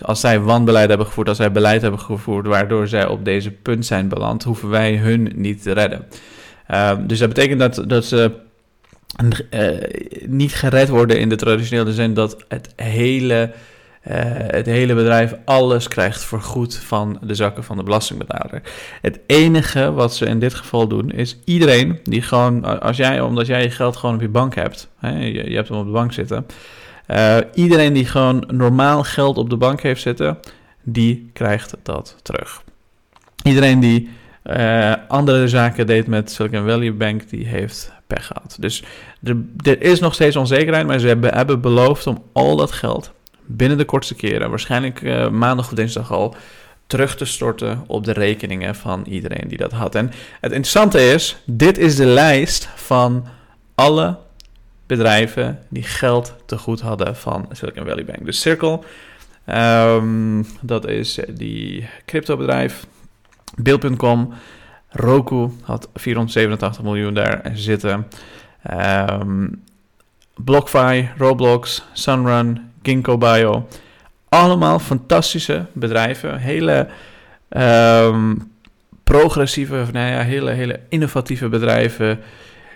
Als 0.00 0.20
zij 0.20 0.40
wanbeleid 0.40 0.88
hebben 0.88 1.06
gevoerd, 1.06 1.28
als 1.28 1.36
zij 1.36 1.52
beleid 1.52 1.82
hebben 1.82 2.00
gevoerd 2.00 2.46
waardoor 2.46 2.88
zij 2.88 3.06
op 3.06 3.24
deze 3.24 3.50
punt 3.50 3.86
zijn 3.86 4.08
beland, 4.08 4.42
hoeven 4.42 4.68
wij 4.68 4.96
hun 4.96 5.32
niet 5.34 5.62
te 5.62 5.72
redden. 5.72 6.06
Uh, 6.70 6.92
dus 7.06 7.18
dat 7.18 7.28
betekent 7.28 7.60
dat, 7.60 7.84
dat 7.86 8.04
ze 8.04 8.30
uh, 9.50 9.68
niet 10.26 10.54
gered 10.54 10.88
worden 10.88 11.18
in 11.18 11.28
de 11.28 11.36
traditionele 11.36 11.92
zin 11.92 12.14
dat 12.14 12.44
het 12.48 12.72
hele 12.76 13.50
uh, 14.10 14.14
het 14.46 14.66
hele 14.66 14.94
bedrijf 14.94 15.34
alles 15.44 15.88
krijgt 15.88 16.24
vergoed 16.24 16.76
van 16.76 17.18
de 17.20 17.34
zakken 17.34 17.64
van 17.64 17.76
de 17.76 17.82
belastingbetaler. 17.82 18.62
Het 19.00 19.20
enige 19.26 19.92
wat 19.92 20.14
ze 20.14 20.26
in 20.26 20.38
dit 20.38 20.54
geval 20.54 20.88
doen 20.88 21.10
is 21.10 21.38
iedereen 21.44 22.00
die 22.02 22.22
gewoon, 22.22 22.80
als 22.80 22.96
jij, 22.96 23.20
omdat 23.20 23.46
jij 23.46 23.62
je 23.62 23.70
geld 23.70 23.96
gewoon 23.96 24.14
op 24.14 24.20
je 24.20 24.28
bank 24.28 24.54
hebt, 24.54 24.88
hè, 24.98 25.18
je, 25.18 25.54
hebt 25.54 25.68
hem 25.68 25.78
op 25.78 25.86
de 25.86 25.92
bank 25.92 26.12
zitten, 26.12 26.46
uh, 27.08 27.36
iedereen 27.54 27.92
die 27.92 28.04
gewoon 28.04 28.44
normaal 28.48 29.02
geld 29.02 29.38
op 29.38 29.50
de 29.50 29.56
bank 29.56 29.80
heeft 29.80 30.02
zitten, 30.02 30.38
die 30.82 31.30
krijgt 31.32 31.76
dat 31.82 32.16
terug. 32.22 32.62
Iedereen 33.42 33.80
die 33.80 34.10
uh, 34.44 34.92
andere 35.08 35.48
zaken 35.48 35.86
deed 35.86 36.06
met 36.06 36.30
Silicon 36.30 36.66
Valley 36.66 36.96
Bank, 36.96 37.28
die 37.28 37.46
heeft 37.46 37.92
pech 38.06 38.26
gehad. 38.26 38.56
Dus 38.60 38.84
er, 39.22 39.36
er 39.56 39.82
is 39.82 40.00
nog 40.00 40.14
steeds 40.14 40.36
onzekerheid, 40.36 40.86
maar 40.86 40.98
ze 40.98 41.06
hebben, 41.06 41.34
hebben 41.34 41.60
beloofd 41.60 42.06
om 42.06 42.22
al 42.32 42.56
dat 42.56 42.72
geld 42.72 43.12
binnen 43.46 43.78
de 43.78 43.84
kortste 43.84 44.14
keren, 44.14 44.50
waarschijnlijk 44.50 45.00
uh, 45.00 45.28
maandag 45.28 45.66
of 45.66 45.74
dinsdag 45.74 46.12
al, 46.12 46.36
terug 46.86 47.16
te 47.16 47.24
storten 47.24 47.84
op 47.86 48.04
de 48.04 48.12
rekeningen 48.12 48.74
van 48.74 49.04
iedereen 49.08 49.48
die 49.48 49.58
dat 49.58 49.72
had. 49.72 49.94
En 49.94 50.06
het 50.40 50.52
interessante 50.52 51.00
is, 51.00 51.36
dit 51.44 51.78
is 51.78 51.96
de 51.96 52.06
lijst 52.06 52.68
van 52.74 53.26
alle 53.74 54.18
bedrijven 54.86 55.58
die 55.68 55.82
geld 55.82 56.34
te 56.46 56.58
goed 56.58 56.80
hadden 56.80 57.16
van 57.16 57.48
Silicon 57.52 57.86
Valley 57.86 58.04
Bank. 58.04 58.24
Dus 58.24 58.40
Circle, 58.40 58.80
um, 59.46 60.46
dat 60.60 60.88
is 60.88 61.18
die 61.28 61.88
cryptobedrijf, 62.06 62.86
Bill.com, 63.56 64.34
Roku 64.88 65.50
had 65.62 65.88
487 65.94 66.82
miljoen 66.82 67.14
daar 67.14 67.50
zitten. 67.54 68.08
Um, 69.10 69.62
BlockFi, 70.34 71.10
Roblox, 71.16 71.84
Sunrun, 71.92 72.71
Ginkgo 72.82 73.18
Bio. 73.18 73.68
Allemaal 74.28 74.78
fantastische 74.78 75.66
bedrijven. 75.72 76.38
Hele 76.38 76.88
um, 77.48 78.50
progressieve, 79.04 79.84
nou 79.92 80.10
ja, 80.10 80.20
hele, 80.20 80.50
hele 80.50 80.80
innovatieve 80.88 81.48
bedrijven. 81.48 82.20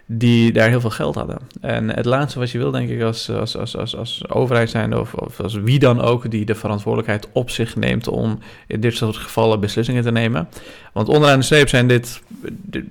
Die 0.07 0.53
daar 0.53 0.69
heel 0.69 0.81
veel 0.81 0.91
geld 0.91 1.15
hadden. 1.15 1.39
En 1.61 1.95
het 1.95 2.05
laatste 2.05 2.39
wat 2.39 2.51
je 2.51 2.59
wil, 2.59 2.71
denk 2.71 2.89
ik, 2.89 3.03
als, 3.03 3.31
als, 3.31 3.57
als, 3.57 3.77
als, 3.77 3.97
als 3.97 4.29
overheid 4.29 4.71
zijn 4.71 4.97
of, 4.97 5.15
of 5.15 5.41
als 5.41 5.55
wie 5.55 5.79
dan 5.79 6.01
ook 6.01 6.31
die 6.31 6.45
de 6.45 6.55
verantwoordelijkheid 6.55 7.29
op 7.33 7.51
zich 7.51 7.77
neemt 7.77 8.09
om 8.09 8.39
in 8.67 8.81
dit 8.81 8.95
soort 8.95 9.17
gevallen 9.17 9.61
beslissingen 9.61 10.03
te 10.03 10.13
nemen. 10.13 10.49
Want 10.93 11.09
onderaan 11.09 11.39
de 11.39 11.45
streep 11.45 11.69
zijn 11.69 11.89
dit, 11.89 12.23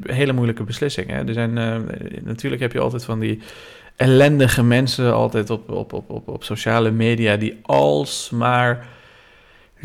hele 0.01 0.33
moeilijke 0.33 0.63
beslissingen. 0.63 1.27
Er 1.27 1.33
zijn, 1.33 1.57
uh, 1.57 1.75
natuurlijk 2.23 2.61
heb 2.61 2.71
je 2.71 2.79
altijd 2.79 3.05
van 3.05 3.19
die 3.19 3.39
ellendige 3.95 4.63
mensen 4.63 5.13
altijd 5.13 5.49
op, 5.49 5.69
op, 5.69 5.93
op, 5.93 6.09
op, 6.09 6.27
op 6.27 6.43
sociale 6.43 6.91
media 6.91 7.37
die 7.37 7.59
alsmaar 7.61 8.87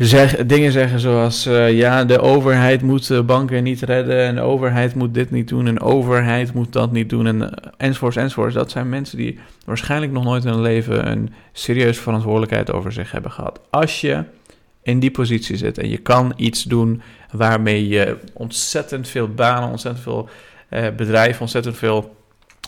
zeg, 0.05 0.45
dingen 0.45 0.71
zeggen 0.71 0.99
zoals: 0.99 1.47
uh, 1.47 1.71
ja, 1.71 2.05
de 2.05 2.19
overheid 2.19 2.81
moet 2.81 3.25
banken 3.25 3.63
niet 3.63 3.81
redden. 3.81 4.25
En 4.25 4.35
de 4.35 4.41
overheid 4.41 4.95
moet 4.95 5.13
dit 5.13 5.31
niet 5.31 5.47
doen. 5.47 5.67
En 5.67 5.75
de 5.75 5.81
overheid 5.81 6.53
moet 6.53 6.73
dat 6.73 6.91
niet 6.91 7.09
doen. 7.09 7.27
En, 7.27 7.41
eh, 7.41 7.71
enzovoorts, 7.77 8.15
enzovoorts. 8.15 8.55
Dat 8.55 8.71
zijn 8.71 8.89
mensen 8.89 9.17
die 9.17 9.39
waarschijnlijk 9.65 10.11
nog 10.11 10.23
nooit 10.23 10.43
in 10.43 10.51
hun 10.51 10.61
leven 10.61 11.11
een 11.11 11.33
serieuze 11.53 12.01
verantwoordelijkheid 12.01 12.71
over 12.71 12.91
zich 12.91 13.11
hebben 13.11 13.31
gehad. 13.31 13.59
Als 13.69 14.01
je 14.01 14.23
in 14.83 14.99
die 14.99 15.11
positie 15.11 15.57
zit 15.57 15.77
en 15.77 15.89
je 15.89 15.97
kan 15.97 16.33
iets 16.35 16.63
doen 16.63 17.01
waarmee 17.31 17.87
je 17.87 18.17
ontzettend 18.33 19.07
veel 19.07 19.27
banen, 19.27 19.69
ontzettend 19.69 20.03
veel 20.03 20.29
uh, 20.69 20.87
bedrijven, 20.95 21.41
ontzettend 21.41 21.77
veel 21.77 22.15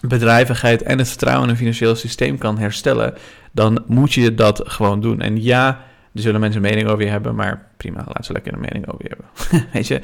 bedrijvigheid 0.01 0.81
en 0.81 0.97
het 0.97 1.07
vertrouwen 1.07 1.43
in 1.43 1.49
een 1.49 1.57
financieel 1.57 1.95
systeem 1.95 2.37
kan 2.37 2.57
herstellen, 2.57 3.13
dan 3.51 3.83
moet 3.87 4.13
je 4.13 4.33
dat 4.33 4.61
gewoon 4.65 5.01
doen. 5.01 5.21
En 5.21 5.43
ja 5.43 5.83
er 6.13 6.21
zullen 6.21 6.39
mensen 6.39 6.63
een 6.63 6.69
mening 6.69 6.89
over 6.89 7.03
je 7.03 7.09
hebben, 7.09 7.35
maar 7.35 7.65
prima, 7.77 8.03
laat 8.07 8.25
ze 8.25 8.33
lekker 8.33 8.53
een 8.53 8.59
mening 8.59 8.87
over 8.87 9.05
je 9.05 9.09
hebben. 9.09 9.67
Weet 9.73 9.87
je? 9.87 10.01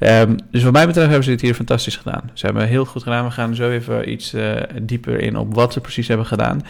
Um, 0.00 0.36
dus 0.50 0.62
wat 0.62 0.72
mij 0.72 0.86
betreft 0.86 1.06
hebben 1.08 1.24
ze 1.24 1.30
dit 1.30 1.40
hier 1.40 1.54
fantastisch 1.54 1.96
gedaan. 1.96 2.30
Ze 2.32 2.46
hebben 2.46 2.66
heel 2.66 2.84
goed 2.84 3.02
gedaan. 3.02 3.24
We 3.24 3.30
gaan 3.30 3.54
zo 3.54 3.70
even 3.70 4.10
iets 4.10 4.34
uh, 4.34 4.52
dieper 4.82 5.20
in 5.20 5.36
op 5.36 5.54
wat 5.54 5.72
ze 5.72 5.80
precies 5.80 6.08
hebben 6.08 6.26
gedaan. 6.26 6.60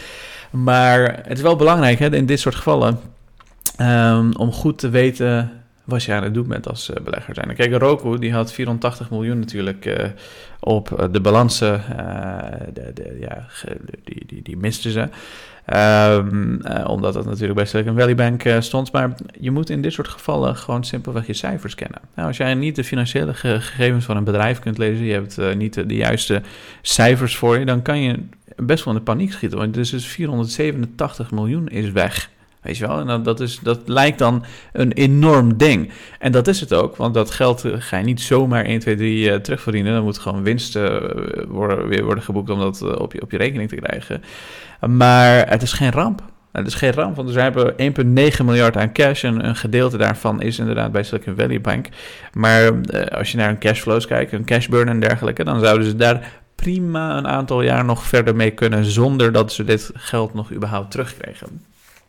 Maar 0.51 1.19
het 1.23 1.37
is 1.37 1.41
wel 1.41 1.55
belangrijk 1.55 1.99
hè, 1.99 2.15
in 2.15 2.25
dit 2.25 2.39
soort 2.39 2.55
gevallen 2.55 2.99
um, 3.81 4.35
om 4.35 4.51
goed 4.51 4.77
te 4.77 4.89
weten 4.89 5.51
wat 5.87 6.03
je 6.03 6.13
aan 6.13 6.23
het 6.23 6.33
doen 6.33 6.47
bent 6.47 6.67
als 6.67 6.89
uh, 6.89 6.95
belegger 7.03 7.35
zijn. 7.35 7.55
Kijk, 7.55 7.73
Roku 7.73 8.19
die 8.19 8.33
had 8.33 8.53
480 8.53 9.09
miljoen 9.09 9.39
natuurlijk 9.39 9.85
uh, 9.85 10.05
op 10.59 11.09
de 11.11 11.21
balansen. 11.21 11.81
de, 12.73 12.91
de, 12.93 13.17
ja, 13.19 13.45
die, 14.03 14.23
die, 14.25 14.41
die 14.41 14.57
misten 14.57 14.91
ze. 14.91 15.09
Uh, 15.73 16.85
omdat 16.87 17.13
dat 17.13 17.25
natuurlijk 17.25 17.53
bij 17.53 17.65
Silicon 17.65 17.97
Valley 17.97 18.15
Bank 18.15 18.43
stond. 18.59 18.91
Maar 18.91 19.15
je 19.39 19.51
moet 19.51 19.69
in 19.69 19.81
dit 19.81 19.93
soort 19.93 20.07
gevallen 20.07 20.55
gewoon 20.55 20.83
simpelweg 20.83 21.27
je 21.27 21.33
cijfers 21.33 21.75
kennen. 21.75 21.99
Nou, 22.15 22.27
als 22.27 22.37
jij 22.37 22.53
niet 22.53 22.75
de 22.75 22.83
financiële 22.83 23.33
gegevens 23.33 24.05
van 24.05 24.17
een 24.17 24.23
bedrijf 24.23 24.59
kunt 24.59 24.77
lezen, 24.77 25.05
je 25.05 25.13
hebt 25.13 25.55
niet 25.55 25.73
de, 25.73 25.85
de, 25.85 25.95
juiste 25.95 26.41
cijfers 26.81 27.37
voor 27.37 27.59
je, 27.59 27.65
dan 27.65 27.81
kan 27.81 28.01
je 28.01 28.19
best 28.55 28.83
wel 28.83 28.93
in 28.93 28.99
de 28.99 29.05
paniek 29.05 29.31
schieten. 29.31 29.57
Want 29.57 29.73
dus 29.73 30.05
487 30.05 31.31
miljoen 31.31 31.67
is 31.67 31.91
weg. 31.91 32.29
Weet 32.67 32.77
je 32.77 32.87
wel? 32.87 33.09
En 33.09 33.23
dat, 33.23 33.39
is, 33.39 33.59
dat 33.59 33.79
lijkt 33.85 34.19
dan 34.19 34.43
een 34.73 34.91
enorm 34.91 35.57
ding. 35.57 35.91
En 36.19 36.31
dat 36.31 36.47
is 36.47 36.59
het 36.59 36.73
ook, 36.73 36.95
want 36.95 37.13
dat 37.13 37.31
geld 37.31 37.63
ga 37.67 37.97
je 37.97 38.03
niet 38.03 38.21
zomaar 38.21 38.65
1, 38.65 38.79
2, 38.79 38.95
3 38.95 39.29
uh, 39.29 39.35
terugverdienen. 39.35 39.93
Dan 39.93 40.03
moet 40.03 40.17
gewoon 40.17 40.43
winst 40.43 40.75
uh, 40.75 40.97
worden, 41.47 41.87
weer 41.87 42.03
worden 42.03 42.23
geboekt 42.23 42.49
om 42.49 42.59
dat 42.59 42.81
uh, 42.83 42.99
op, 42.99 43.13
je, 43.13 43.21
op 43.21 43.31
je 43.31 43.37
rekening 43.37 43.69
te 43.69 43.75
krijgen. 43.75 44.23
Maar 44.89 45.49
het 45.49 45.61
is 45.61 45.73
geen 45.73 45.91
ramp. 45.91 46.21
Het 46.51 46.67
is 46.67 46.73
geen 46.73 46.91
ramp, 46.91 47.15
want 47.15 47.29
ze 47.29 47.39
hebben 47.39 47.73
1,9 47.73 48.45
miljard 48.45 48.77
aan 48.77 48.93
cash 48.93 49.23
en 49.23 49.47
een 49.47 49.55
gedeelte 49.55 49.97
daarvan 49.97 50.41
is 50.41 50.59
inderdaad 50.59 50.91
bij 50.91 51.03
Silicon 51.03 51.35
Valley 51.35 51.61
Bank. 51.61 51.87
Maar 52.33 52.71
als 53.09 53.31
je 53.31 53.37
naar 53.37 53.47
hun 53.47 53.59
cashflows 53.59 54.07
kijkt, 54.07 54.31
een 54.31 54.45
cashburn 54.45 54.87
en 54.87 54.99
dergelijke, 54.99 55.43
dan 55.43 55.59
zouden 55.59 55.87
ze 55.87 55.95
daar 55.95 56.41
prima 56.55 57.17
een 57.17 57.27
aantal 57.27 57.61
jaar 57.61 57.85
nog 57.85 58.03
verder 58.03 58.35
mee 58.35 58.51
kunnen 58.51 58.85
zonder 58.85 59.31
dat 59.31 59.53
ze 59.53 59.63
dit 59.63 59.91
geld 59.93 60.33
nog 60.33 60.51
überhaupt 60.53 60.91
terugkregen. 60.91 61.66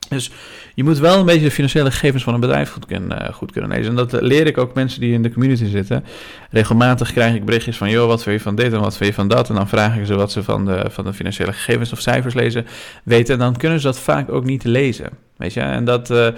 Dus 0.09 0.31
je 0.75 0.85
moet 0.85 0.99
wel 0.99 1.19
een 1.19 1.27
beetje 1.27 1.45
de 1.45 1.50
financiële 1.50 1.91
gegevens 1.91 2.23
van 2.23 2.35
een 2.35 2.41
bedrijf 2.41 2.71
goed, 2.71 2.87
kunnen, 2.87 3.23
uh, 3.23 3.33
goed 3.33 3.53
kunnen 3.53 3.71
lezen. 3.71 3.87
En 3.87 3.97
dat 3.97 4.12
leer 4.12 4.47
ik 4.47 4.59
ook 4.59 4.75
mensen 4.75 5.00
die 5.00 5.12
in 5.12 5.23
de 5.23 5.33
community 5.33 5.65
zitten. 5.65 6.05
Regelmatig 6.50 7.12
krijg 7.12 7.35
ik 7.35 7.45
berichtjes 7.45 7.77
van, 7.77 7.91
joh, 7.91 8.07
wat 8.07 8.23
vind 8.23 8.37
je 8.37 8.43
van 8.43 8.55
dit 8.55 8.73
en 8.73 8.81
wat 8.81 8.97
vind 8.97 9.09
je 9.09 9.15
van 9.15 9.29
dat? 9.29 9.49
En 9.49 9.55
dan 9.55 9.69
vraag 9.69 9.97
ik 9.97 10.07
ze 10.07 10.15
wat 10.15 10.33
ze 10.33 10.43
van 10.43 10.65
de, 10.65 10.85
van 10.88 11.05
de 11.05 11.12
financiële 11.12 11.53
gegevens 11.53 11.93
of 11.93 12.00
cijfers 12.00 12.35
lezen 12.35 12.67
weten. 13.05 13.35
En 13.35 13.41
dan 13.41 13.57
kunnen 13.57 13.81
ze 13.81 13.87
dat 13.87 13.99
vaak 13.99 14.31
ook 14.31 14.45
niet 14.45 14.65
lezen. 14.65 15.11
Weet 15.37 15.53
je, 15.53 15.61
en 15.61 15.85
dat... 15.85 16.11
Uh, 16.11 16.29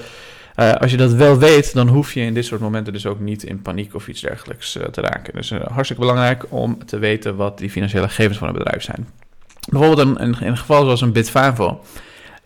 als 0.74 0.90
je 0.90 0.96
dat 0.96 1.12
wel 1.12 1.38
weet, 1.38 1.74
dan 1.74 1.88
hoef 1.88 2.12
je 2.12 2.20
in 2.20 2.34
dit 2.34 2.44
soort 2.44 2.60
momenten 2.60 2.92
dus 2.92 3.06
ook 3.06 3.20
niet 3.20 3.42
in 3.42 3.62
paniek 3.62 3.94
of 3.94 4.08
iets 4.08 4.20
dergelijks 4.20 4.72
te 4.72 5.00
raken. 5.00 5.34
Dus 5.34 5.50
uh, 5.50 5.60
hartstikke 5.60 6.02
belangrijk 6.02 6.44
om 6.48 6.84
te 6.86 6.98
weten 6.98 7.36
wat 7.36 7.58
die 7.58 7.70
financiële 7.70 8.08
gegevens 8.08 8.38
van 8.38 8.48
een 8.48 8.54
bedrijf 8.54 8.82
zijn. 8.82 9.08
Bijvoorbeeld 9.68 10.18
in, 10.18 10.24
in 10.24 10.46
een 10.46 10.56
geval 10.56 10.84
zoals 10.84 11.00
een 11.00 11.12
Bitfavo 11.12 11.80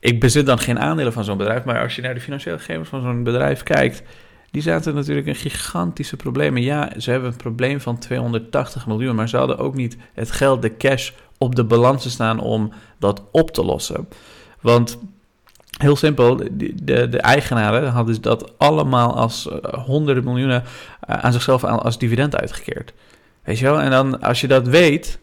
ik 0.04 0.20
bezit 0.20 0.46
dan 0.46 0.58
geen 0.58 0.78
aandelen 0.78 1.12
van 1.12 1.24
zo'n 1.24 1.36
bedrijf, 1.36 1.64
maar 1.64 1.82
als 1.82 1.96
je 1.96 2.02
naar 2.02 2.14
de 2.14 2.20
financiële 2.20 2.58
gegevens 2.58 2.88
van 2.88 3.02
zo'n 3.02 3.22
bedrijf 3.22 3.62
kijkt, 3.62 4.02
die 4.50 4.62
zaten 4.62 4.94
natuurlijk 4.94 5.26
in 5.26 5.34
gigantische 5.34 6.16
problemen. 6.16 6.62
Ja, 6.62 6.92
ze 6.98 7.10
hebben 7.10 7.30
een 7.30 7.36
probleem 7.36 7.80
van 7.80 7.98
280 7.98 8.86
miljoen, 8.86 9.14
maar 9.14 9.28
ze 9.28 9.36
hadden 9.36 9.58
ook 9.58 9.74
niet 9.74 9.96
het 10.14 10.30
geld, 10.30 10.62
de 10.62 10.76
cash 10.76 11.10
op 11.38 11.54
de 11.54 11.64
balansen 11.64 12.10
staan 12.10 12.40
om 12.40 12.72
dat 12.98 13.22
op 13.30 13.50
te 13.50 13.64
lossen. 13.64 14.08
Want 14.60 14.98
heel 15.78 15.96
simpel, 15.96 16.36
de, 16.36 17.08
de, 17.08 17.18
eigenaren 17.18 17.90
hadden 17.90 18.22
dat 18.22 18.58
allemaal 18.58 19.16
als 19.16 19.46
uh, 19.46 19.84
honderden 19.84 20.24
miljoenen 20.24 20.62
uh, 20.62 21.16
aan 21.16 21.32
zichzelf 21.32 21.64
als 21.64 21.98
dividend 21.98 22.36
uitgekeerd. 22.36 22.92
Weet 23.42 23.58
je 23.58 23.64
wel? 23.64 23.80
En 23.80 23.90
dan 23.90 24.20
als 24.20 24.40
je 24.40 24.46
dat 24.48 24.68
weet, 24.68 25.18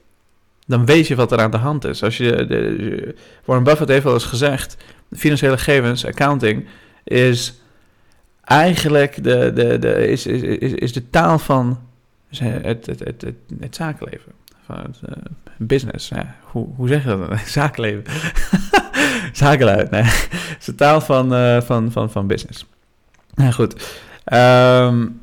dan 0.72 0.86
weet 0.86 1.08
je 1.08 1.16
wat 1.16 1.32
er 1.32 1.40
aan 1.40 1.51
de 1.51 1.58
hand 1.58 1.86
is. 1.86 2.04
Als 2.04 2.18
je, 2.18 2.46
de, 2.46 3.16
Warren 3.46 3.63
Buffett 3.63 3.90
heeft 3.90 4.04
wel 4.04 4.13
eens 4.13 4.25
gezegd, 4.25 4.78
financiële 5.12 5.58
gegevens, 5.58 6.06
accounting, 6.06 6.68
is 7.04 7.62
eigenlijk 8.44 9.24
de, 9.24 9.51
de, 9.54 9.80
de, 9.80 10.08
is, 10.08 10.25
is, 10.25 10.42
is, 10.42 10.74
is 10.74 10.94
de 10.94 11.10
taal 11.10 11.40
van 11.40 11.80
het, 12.38 12.86
het, 12.86 13.00
het, 13.00 13.25
het, 13.60 13.75
zakenleven. 13.75 14.32
Van 14.66 14.75
het 14.75 15.00
uh, 15.10 15.16
business. 15.58 16.12
Hoe, 16.42 16.68
hoe 16.75 16.88
zeg 16.88 17.04
je 17.04 17.28
dat? 17.28 17.40
zakenleven. 17.60 18.04
Zakenluid. 19.34 19.90
Het 19.90 20.56
is 20.60 20.66
de 20.66 20.75
taal 20.75 21.01
van, 21.01 21.34
uh, 21.34 21.62
van, 21.62 21.92
van, 21.92 22.12
van 22.12 22.28
business. 22.28 22.66
Nou 23.34 23.51
goed. 23.51 23.74
Um, 24.34 25.22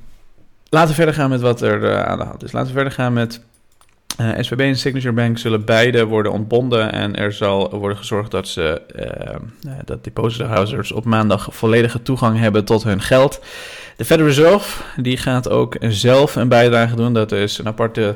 laten 0.68 0.88
we 0.88 0.94
verder 0.94 1.14
gaan 1.14 1.30
met 1.30 1.40
wat 1.40 1.60
er 1.60 1.82
uh, 1.82 2.02
aan 2.02 2.18
de 2.18 2.24
hand 2.24 2.42
is. 2.42 2.52
Laten 2.52 2.68
we 2.68 2.74
verder 2.74 2.92
gaan 2.92 3.12
met 3.12 3.40
uh, 4.20 4.30
SVB 4.40 4.60
en 4.60 4.76
Signature 4.76 5.12
Bank 5.12 5.38
zullen 5.38 5.64
beide 5.64 6.04
worden 6.04 6.32
ontbonden 6.32 6.92
en 6.92 7.16
er 7.16 7.32
zal 7.32 7.70
worden 7.70 7.98
gezorgd 7.98 8.30
dat 8.30 8.48
ze 8.48 8.82
uh, 9.64 9.72
dat 9.84 10.04
depositohouders 10.04 10.92
op 10.92 11.04
maandag 11.04 11.48
volledige 11.50 12.02
toegang 12.02 12.38
hebben 12.38 12.64
tot 12.64 12.84
hun 12.84 13.02
geld. 13.02 13.40
De 13.96 14.04
Federal 14.04 14.30
Reserve 14.30 14.82
die 14.96 15.16
gaat 15.16 15.48
ook 15.48 15.76
zelf 15.80 16.36
een 16.36 16.48
bijdrage 16.48 16.96
doen. 16.96 17.14
Dat 17.14 17.32
is 17.32 17.58
een 17.58 17.66
aparte 17.66 18.14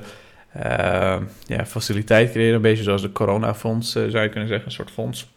ja, 1.46 1.66
faciliteit 1.66 2.30
creëren, 2.30 2.54
een 2.54 2.62
beetje 2.62 2.82
zoals 2.82 3.02
de 3.02 3.12
coronafonds 3.12 3.92
zou 3.92 4.18
je 4.20 4.28
kunnen 4.28 4.48
zeggen, 4.48 4.66
een 4.66 4.72
soort 4.72 4.90
fonds. 4.90 5.30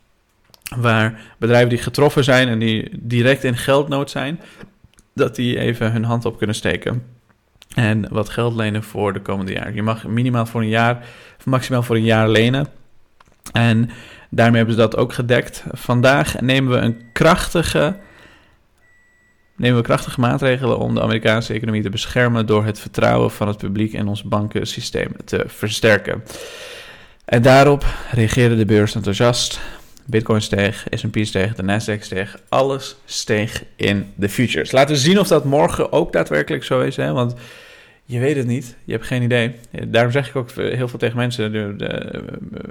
Waar 0.76 1.22
bedrijven 1.38 1.70
die 1.70 1.78
getroffen 1.78 2.24
zijn 2.24 2.48
en 2.48 2.60
die 2.60 2.90
direct 3.00 3.44
in 3.44 3.58
geldnood 3.58 4.10
zijn, 4.10 4.40
dat 5.14 5.36
die 5.36 5.60
even 5.60 5.92
hun 5.92 6.04
hand 6.04 6.26
op 6.26 6.38
kunnen 6.38 6.56
steken 6.56 7.04
en 7.76 8.08
wat 8.10 8.30
geld 8.30 8.56
lenen 8.56 8.84
voor 8.84 9.14
de 9.14 9.22
komende 9.22 9.54
jaar. 9.54 9.74
Je 9.74 9.84
mag 9.84 10.08
minimaal 10.08 10.46
voor 10.46 10.62
een 10.62 10.68
jaar, 10.68 11.06
of 11.38 11.46
maximaal 11.46 11.84
voor 11.84 11.96
een 11.96 12.04
jaar 12.04 12.30
lenen. 12.30 12.68
En 13.52 13.90
daarmee 14.30 14.58
hebben 14.58 14.76
ze 14.76 14.82
dat 14.82 14.98
ook 14.98 15.14
gedekt. 15.14 15.64
Vandaag 15.72 16.42
nemen 16.42 16.72
we 16.72 16.78
een 16.78 17.02
krachtige, 17.14 17.96
nemen 19.56 19.78
we 19.78 19.84
krachtige 19.84 20.20
maatregelen 20.20 20.78
om 20.78 20.94
de 20.94 21.02
Amerikaanse 21.02 21.54
economie 21.54 21.82
te 21.82 21.90
beschermen 21.90 22.46
door 22.46 22.66
het 22.66 22.80
vertrouwen 22.80 23.32
van 23.32 23.48
het 23.48 23.58
publiek 23.58 23.94
in 23.94 24.08
ons 24.08 24.24
bankensysteem 24.24 25.12
te 25.26 25.44
versterken. 25.48 26.24
En 27.26 27.42
daarop 27.42 27.86
reageerde 28.12 28.56
de 28.56 28.66
beurs 28.66 28.96
enthousiast. 28.96 29.60
Bitcoin 30.08 30.42
steeg, 30.42 30.86
S&P 30.90 31.18
steeg, 31.22 31.56
de 31.56 31.64
Nasdaq 31.64 32.00
steeg, 32.00 32.38
alles 32.50 32.96
steeg 33.06 33.64
in 33.76 34.14
de 34.16 34.30
futures. 34.30 34.72
Laten 34.72 34.96
we 34.96 35.02
zien 35.02 35.20
of 35.20 35.28
dat 35.28 35.44
morgen 35.44 35.92
ook 35.92 36.14
daadwerkelijk 36.14 36.64
zo 36.64 36.82
is, 36.82 36.96
hè? 36.96 37.12
want 37.12 37.36
je 38.06 38.20
weet 38.20 38.36
het 38.36 38.48
niet, 38.48 38.76
je 38.84 38.92
hebt 38.92 39.06
geen 39.06 39.22
idee. 39.22 39.56
Daarom 39.88 40.12
zeg 40.12 40.30
ik 40.30 40.36
ook 40.36 40.52
heel 40.52 40.88
veel 40.88 41.00
tegen 41.00 41.18
mensen. 41.18 41.52
De, 41.52 41.74
de, 41.78 42.24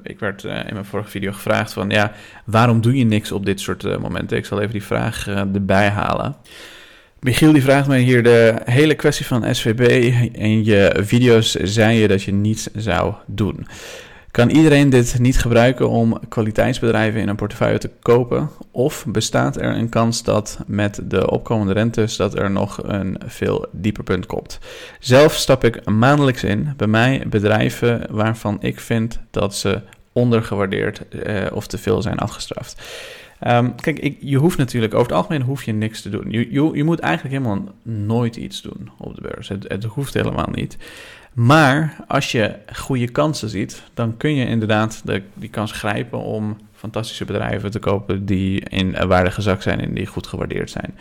ik 0.03 0.19
werd 0.19 0.45
eh, 0.45 0.57
in 0.57 0.73
mijn 0.73 0.85
vorige 0.85 1.11
video 1.11 1.33
gevraagd 1.33 1.73
van, 1.73 1.91
ja, 1.91 2.13
waarom 2.45 2.81
doe 2.81 2.97
je 2.97 3.05
niks 3.05 3.33
op 3.33 3.47
dit 3.47 3.61
soort 3.61 3.99
momenten? 3.99 4.37
Ik 4.37 4.45
zal 4.45 4.61
even 4.61 4.73
die 4.73 4.83
vraag 4.83 5.27
erbij 5.29 5.89
halen. 5.89 6.37
Michiel 7.21 7.53
die 7.53 7.63
vraagt 7.63 7.89
mij 7.89 8.01
hier 8.01 8.23
de 8.23 8.61
hele 8.65 8.95
kwestie 8.95 9.27
van 9.27 9.55
SVB. 9.55 10.13
In 10.33 10.65
je 10.65 11.01
video's 11.01 11.55
zei 11.55 11.99
je 11.99 12.09
dat 12.09 12.23
je 12.23 12.33
niets 12.33 12.69
zou 12.75 13.15
doen. 13.27 13.67
Kan 14.35 14.51
iedereen 14.51 14.91
dit 14.91 15.19
niet 15.19 15.39
gebruiken 15.39 15.89
om 15.89 16.19
kwaliteitsbedrijven 16.29 17.21
in 17.21 17.29
een 17.29 17.37
portefeuille 17.37 17.79
te 17.79 17.91
kopen? 18.03 18.51
Of 18.71 19.05
bestaat 19.09 19.57
er 19.57 19.77
een 19.77 19.89
kans 19.89 20.23
dat 20.23 20.59
met 20.67 21.01
de 21.05 21.31
opkomende 21.31 21.73
rentes 21.73 22.17
dat 22.17 22.39
er 22.39 22.51
nog 22.51 22.81
een 22.83 23.21
veel 23.27 23.67
dieper 23.71 24.05
punt 24.05 24.27
komt? 24.27 24.59
Zelf 24.99 25.35
stap 25.35 25.65
ik 25.65 25.85
maandelijks 25.85 26.45
in 26.45 26.73
bij 26.77 26.87
mij 26.87 27.25
bedrijven 27.27 28.07
waarvan 28.11 28.57
ik 28.61 28.81
vind 28.81 29.21
dat 29.31 29.55
ze 29.55 29.81
ondergewaardeerd 30.13 31.09
eh, 31.09 31.47
of 31.53 31.67
te 31.67 31.79
veel 31.79 32.03
zijn 32.03 32.19
afgestraft. 32.19 32.83
Ehm, 33.41 33.71
kijk, 33.75 33.99
ik, 33.99 34.17
je 34.21 34.37
hoeft 34.37 34.59
natuurlijk, 34.59 34.95
over 34.95 35.07
het 35.07 35.17
algemeen 35.17 35.43
hoef 35.43 35.65
je 35.65 35.73
niks 35.73 36.03
te 36.03 36.11
doen. 36.11 36.31
Je, 36.31 36.53
je, 36.53 36.71
je 36.73 36.85
moet 36.85 36.99
eigenlijk 36.99 37.35
helemaal 37.35 37.65
nooit 37.83 38.37
iets 38.37 38.63
doen 38.63 38.91
op 38.99 39.15
de 39.15 39.21
beurs. 39.21 39.49
Het, 39.49 39.65
het 39.69 39.85
hoeft 39.85 40.15
helemaal 40.15 40.49
niet. 40.53 40.77
Maar 41.33 41.97
als 42.09 42.33
je 42.33 42.55
goede 42.73 43.09
kansen 43.09 43.49
ziet, 43.49 43.83
dan 43.95 44.17
kun 44.17 44.35
je 44.35 44.47
inderdaad 44.47 45.03
de, 45.05 45.23
die 45.35 45.49
kans 45.49 45.73
grijpen 45.73 46.19
om 46.19 46.57
fantastische 46.75 47.25
bedrijven 47.25 47.71
te 47.71 47.79
kopen 47.79 48.27
die 48.27 48.61
in 48.61 48.95
een 48.95 49.09
waardige 49.09 49.43
zak 49.43 49.63
zijn 49.63 49.81
en 49.81 49.95
die 49.95 50.07
goed 50.07 50.27
gewaardeerd 50.27 50.71
zijn. 50.71 50.95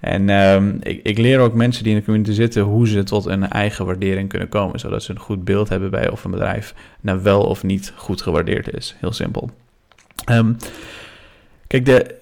En 0.00 0.28
um, 0.28 0.78
ik, 0.82 1.00
ik, 1.02 1.18
leer 1.18 1.38
ook 1.38 1.54
mensen 1.54 1.82
die 1.82 1.92
in 1.92 1.98
de 1.98 2.04
community 2.04 2.32
zitten 2.32 2.62
hoe 2.62 2.88
ze 2.88 3.02
tot 3.02 3.26
een 3.26 3.48
eigen 3.48 3.86
waardering 3.86 4.28
kunnen 4.28 4.48
komen, 4.48 4.80
zodat 4.80 5.02
ze 5.02 5.10
een 5.10 5.18
goed 5.18 5.44
beeld 5.44 5.68
hebben 5.68 5.90
bij 5.90 6.10
of 6.10 6.24
een 6.24 6.30
bedrijf 6.30 6.74
nou 7.00 7.22
wel 7.22 7.42
of 7.42 7.62
niet 7.62 7.92
goed 7.96 8.22
gewaardeerd 8.22 8.74
is. 8.76 8.96
Heel 9.00 9.12
simpel. 9.12 9.50
Um, 10.30 10.56
kijk, 11.66 11.84
de, 11.84 12.14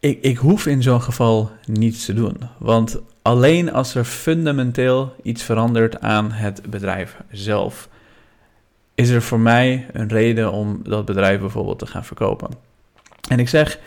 ik, 0.00 0.18
ik 0.22 0.36
hoef 0.36 0.66
in 0.66 0.82
zo'n 0.82 1.02
geval 1.02 1.50
niets 1.66 2.04
te 2.04 2.14
doen. 2.14 2.36
Want 2.58 3.00
alleen 3.22 3.72
als 3.72 3.94
er 3.94 4.04
fundamenteel 4.04 5.14
iets 5.22 5.42
verandert 5.42 6.00
aan 6.00 6.32
het 6.32 6.70
bedrijf 6.70 7.16
zelf, 7.30 7.88
is 8.94 9.08
er 9.08 9.22
voor 9.22 9.40
mij 9.40 9.86
een 9.92 10.08
reden 10.08 10.52
om 10.52 10.80
dat 10.82 11.04
bedrijf 11.04 11.40
bijvoorbeeld 11.40 11.78
te 11.78 11.86
gaan 11.86 12.04
verkopen. 12.04 12.50
En 13.28 13.38
ik 13.38 13.48
zeg, 13.48 13.78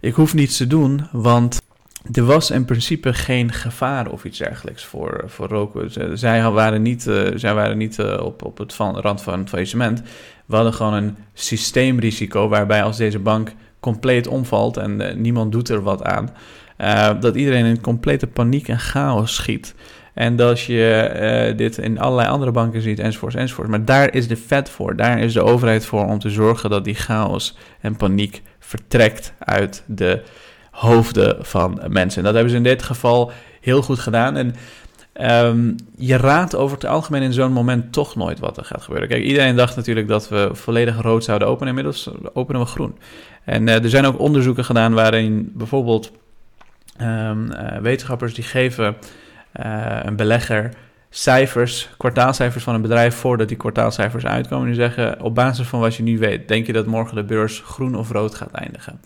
ik 0.00 0.14
hoef 0.14 0.34
niets 0.34 0.56
te 0.56 0.66
doen, 0.66 1.06
want 1.12 1.60
er 2.12 2.24
was 2.24 2.50
in 2.50 2.64
principe 2.64 3.14
geen 3.14 3.52
gevaar 3.52 4.10
of 4.10 4.24
iets 4.24 4.38
dergelijks 4.38 4.84
voor, 4.84 5.24
voor 5.26 5.48
roken. 5.48 6.18
Zij 6.18 6.50
waren 6.50 6.82
niet, 6.82 7.02
zij 7.34 7.54
waren 7.54 7.78
niet 7.78 8.00
op, 8.00 8.44
op 8.44 8.58
het 8.58 8.74
rand 8.76 9.22
van 9.22 9.38
het 9.38 9.48
faillissement. 9.48 10.02
We 10.46 10.54
hadden 10.54 10.74
gewoon 10.74 10.94
een 10.94 11.16
systeemrisico 11.34 12.48
waarbij 12.48 12.82
als 12.82 12.96
deze 12.96 13.18
bank 13.18 13.52
compleet 13.80 14.26
omvalt 14.26 14.76
en 14.76 15.00
uh, 15.00 15.14
niemand 15.14 15.52
doet 15.52 15.68
er 15.68 15.82
wat 15.82 16.02
aan, 16.02 16.30
dat 17.20 17.34
iedereen 17.34 17.64
in 17.64 17.80
complete 17.80 18.26
paniek 18.26 18.68
en 18.68 18.78
chaos 18.78 19.34
schiet. 19.34 19.74
En 20.14 20.36
dat 20.36 20.60
je 20.60 21.52
dit 21.56 21.78
in 21.78 21.98
allerlei 21.98 22.28
andere 22.28 22.50
banken 22.50 22.82
ziet, 22.82 22.98
enzovoorts, 22.98 23.34
enzovoorts. 23.34 23.70
Maar 23.70 23.84
daar 23.84 24.14
is 24.14 24.28
de 24.28 24.36
Fed 24.36 24.70
voor. 24.70 24.96
Daar 24.96 25.18
is 25.18 25.32
de 25.32 25.42
overheid 25.42 25.86
voor 25.86 26.04
om 26.04 26.18
te 26.18 26.30
zorgen 26.30 26.70
dat 26.70 26.84
die 26.84 26.94
chaos 26.94 27.56
en 27.80 27.96
paniek 27.96 28.42
vertrekt 28.58 29.32
uit 29.38 29.82
de 29.86 30.22
hoofden 30.70 31.36
van 31.40 31.80
mensen. 31.88 32.18
En 32.18 32.24
dat 32.24 32.34
hebben 32.34 32.50
ze 32.50 32.56
in 32.56 32.62
dit 32.62 32.82
geval 32.82 33.32
heel 33.60 33.82
goed 33.82 33.98
gedaan. 33.98 34.36
En 34.36 34.54
um, 35.20 35.76
je 35.96 36.16
raadt 36.16 36.56
over 36.56 36.76
het 36.76 36.86
algemeen 36.86 37.22
in 37.22 37.32
zo'n 37.32 37.52
moment 37.52 37.92
toch 37.92 38.16
nooit 38.16 38.38
wat 38.38 38.56
er 38.56 38.64
gaat 38.64 38.82
gebeuren. 38.82 39.08
Kijk, 39.08 39.22
iedereen 39.22 39.56
dacht 39.56 39.76
natuurlijk 39.76 40.08
dat 40.08 40.28
we 40.28 40.50
volledig 40.52 41.00
rood 41.00 41.24
zouden 41.24 41.48
openen. 41.48 41.68
Inmiddels 41.68 42.10
openen 42.32 42.60
we 42.60 42.66
groen. 42.66 42.98
En 43.44 43.66
uh, 43.66 43.82
er 43.84 43.90
zijn 43.90 44.04
ook 44.04 44.18
onderzoeken 44.18 44.64
gedaan 44.64 44.94
waarin 44.94 45.50
bijvoorbeeld 45.54 46.12
um, 47.00 47.50
uh, 47.50 47.76
wetenschappers 47.76 48.34
die 48.34 48.44
geven 48.44 48.96
uh, 49.64 49.98
een 50.02 50.16
belegger 50.16 50.70
cijfers, 51.10 51.88
kwartaalcijfers 51.96 52.64
van 52.64 52.74
een 52.74 52.82
bedrijf 52.82 53.14
voordat 53.14 53.48
die 53.48 53.56
kwartaalcijfers 53.56 54.26
uitkomen. 54.26 54.66
Die 54.66 54.74
zeggen 54.74 55.22
op 55.22 55.34
basis 55.34 55.66
van 55.66 55.80
wat 55.80 55.94
je 55.94 56.02
nu 56.02 56.18
weet, 56.18 56.48
denk 56.48 56.66
je 56.66 56.72
dat 56.72 56.86
morgen 56.86 57.16
de 57.16 57.24
beurs 57.24 57.62
groen 57.64 57.94
of 57.94 58.10
rood 58.10 58.34
gaat 58.34 58.52
eindigen. 58.52 59.00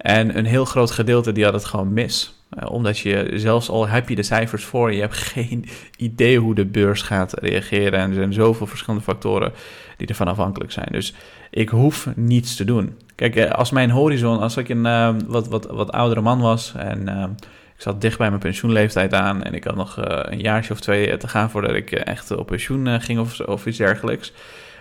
En 0.00 0.38
een 0.38 0.46
heel 0.46 0.64
groot 0.64 0.90
gedeelte 0.90 1.32
die 1.32 1.44
had 1.44 1.52
het 1.52 1.64
gewoon 1.64 1.92
mis. 1.92 2.34
Uh, 2.58 2.70
omdat 2.70 2.98
je 2.98 3.30
zelfs 3.34 3.68
al 3.68 3.88
heb 3.88 4.08
je 4.08 4.14
de 4.14 4.22
cijfers 4.22 4.64
voor, 4.64 4.92
je 4.92 5.00
hebt 5.00 5.16
geen 5.34 5.64
idee 5.96 6.38
hoe 6.38 6.54
de 6.54 6.66
beurs 6.66 7.02
gaat 7.02 7.32
reageren. 7.38 7.98
En 7.98 8.08
er 8.08 8.14
zijn 8.14 8.32
zoveel 8.32 8.66
verschillende 8.66 9.04
factoren 9.04 9.52
die 9.96 10.06
ervan 10.06 10.28
afhankelijk 10.28 10.72
zijn. 10.72 10.88
Dus 10.90 11.14
ik 11.50 11.68
hoef 11.68 12.08
niets 12.14 12.56
te 12.56 12.64
doen. 12.64 12.98
Kijk, 13.14 13.36
eh, 13.36 13.50
als 13.50 13.70
mijn 13.70 13.90
horizon, 13.90 14.38
als 14.38 14.56
ik 14.56 14.68
een 14.68 14.84
uh, 14.84 15.14
wat, 15.26 15.48
wat, 15.48 15.66
wat 15.66 15.92
oudere 15.92 16.20
man 16.20 16.40
was 16.40 16.74
en 16.76 17.08
uh, 17.08 17.24
ik 17.76 17.86
zat 17.86 18.00
dicht 18.00 18.18
bij 18.18 18.28
mijn 18.28 18.40
pensioenleeftijd 18.40 19.14
aan 19.14 19.42
en 19.42 19.54
ik 19.54 19.64
had 19.64 19.76
nog 19.76 19.96
een 20.22 20.40
jaartje 20.40 20.72
of 20.72 20.80
twee 20.80 21.16
te 21.16 21.28
gaan 21.28 21.50
voordat 21.50 21.74
ik 21.74 21.92
echt 21.92 22.30
op 22.30 22.46
pensioen 22.46 23.00
ging 23.00 23.18
of, 23.18 23.40
of 23.40 23.66
iets 23.66 23.78
dergelijks 23.78 24.32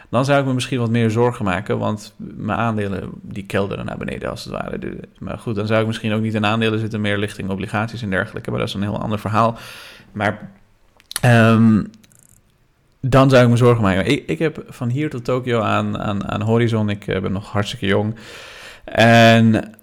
dan 0.10 0.26
zou 0.26 0.40
ik 0.40 0.46
me 0.46 0.54
misschien 0.54 0.80
wat 0.80 0.90
meer 0.90 1.12
zorgen 1.12 1.46
maken, 1.46 1.78
want 1.78 2.14
mijn 2.18 2.60
aandelen 2.60 3.10
die 3.22 3.46
kelderen 3.46 3.86
naar 3.86 3.98
beneden 3.98 4.30
als 4.30 4.44
het 4.44 4.54
ware. 4.54 4.80
Maar 5.18 5.38
goed, 5.38 5.56
dan 5.56 5.68
zou 5.68 5.82
ik 5.82 5.88
misschien 5.88 6.14
ook 6.14 6.22
niet 6.22 6.34
in 6.34 6.46
aandelen 6.46 6.80
zitten, 6.80 7.02
meer 7.02 7.18
lichting 7.18 7.50
obligaties 7.50 8.02
en 8.02 8.10
dergelijke, 8.10 8.50
maar 8.50 8.60
dat 8.60 8.68
is 8.68 8.74
een 8.74 8.82
heel 8.82 9.02
ander 9.02 9.20
verhaal. 9.20 9.58
Maar 10.12 10.52
um, 11.26 11.90
dan 13.02 13.30
zou 13.30 13.44
ik 13.44 13.50
me 13.50 13.58
zorgen 13.58 13.84
maken. 13.84 14.06
Ik, 14.06 14.24
ik 14.28 14.40
heb 14.40 14.64
van 14.68 14.90
hier 14.90 15.10
tot 15.10 15.26
Tokio 15.26 15.60
aan, 15.62 16.00
aan, 16.00 16.28
aan 16.28 16.42
horizon, 16.42 16.90
ik 16.90 17.06
ben 17.06 17.32
nog 17.32 17.52
hartstikke 17.52 17.86
jong. 17.86 18.16
En 18.86 19.74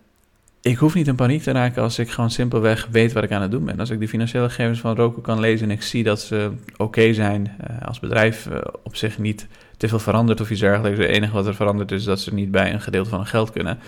ik 0.66 0.76
hoef 0.76 0.94
niet 0.94 1.06
in 1.06 1.14
paniek 1.14 1.42
te 1.42 1.50
raken 1.50 1.82
als 1.82 1.98
ik 1.98 2.10
gewoon 2.10 2.30
simpelweg 2.30 2.88
weet 2.90 3.12
wat 3.12 3.22
ik 3.22 3.32
aan 3.32 3.42
het 3.42 3.50
doen 3.50 3.64
ben. 3.64 3.80
Als 3.80 3.90
ik 3.90 4.00
de 4.00 4.08
financiële 4.08 4.48
gegevens 4.48 4.80
van 4.80 4.96
Roku 4.96 5.20
kan 5.20 5.40
lezen 5.40 5.70
en 5.70 5.76
ik 5.76 5.82
zie 5.82 6.02
dat 6.02 6.20
ze 6.20 6.50
oké 6.76 7.12
zijn, 7.12 7.56
uh, 7.70 7.86
als 7.86 8.00
bedrijf 8.00 8.46
uh, 8.46 8.58
op 8.82 8.96
zich 8.96 9.18
niet 9.18 9.46
te 9.76 9.88
veel 9.88 9.98
verandert 9.98 10.40
of 10.40 10.50
iets 10.50 10.60
dergelijks. 10.60 10.98
Het 10.98 11.08
enige 11.08 11.32
wat 11.32 11.46
er 11.46 11.54
verandert 11.54 11.92
is 11.92 12.04
dat 12.04 12.20
ze 12.20 12.34
niet 12.34 12.50
bij 12.50 12.72
een 12.72 12.80
gedeelte 12.80 13.10
van 13.10 13.18
hun 13.18 13.28
geld 13.28 13.50
kunnen. 13.50 13.78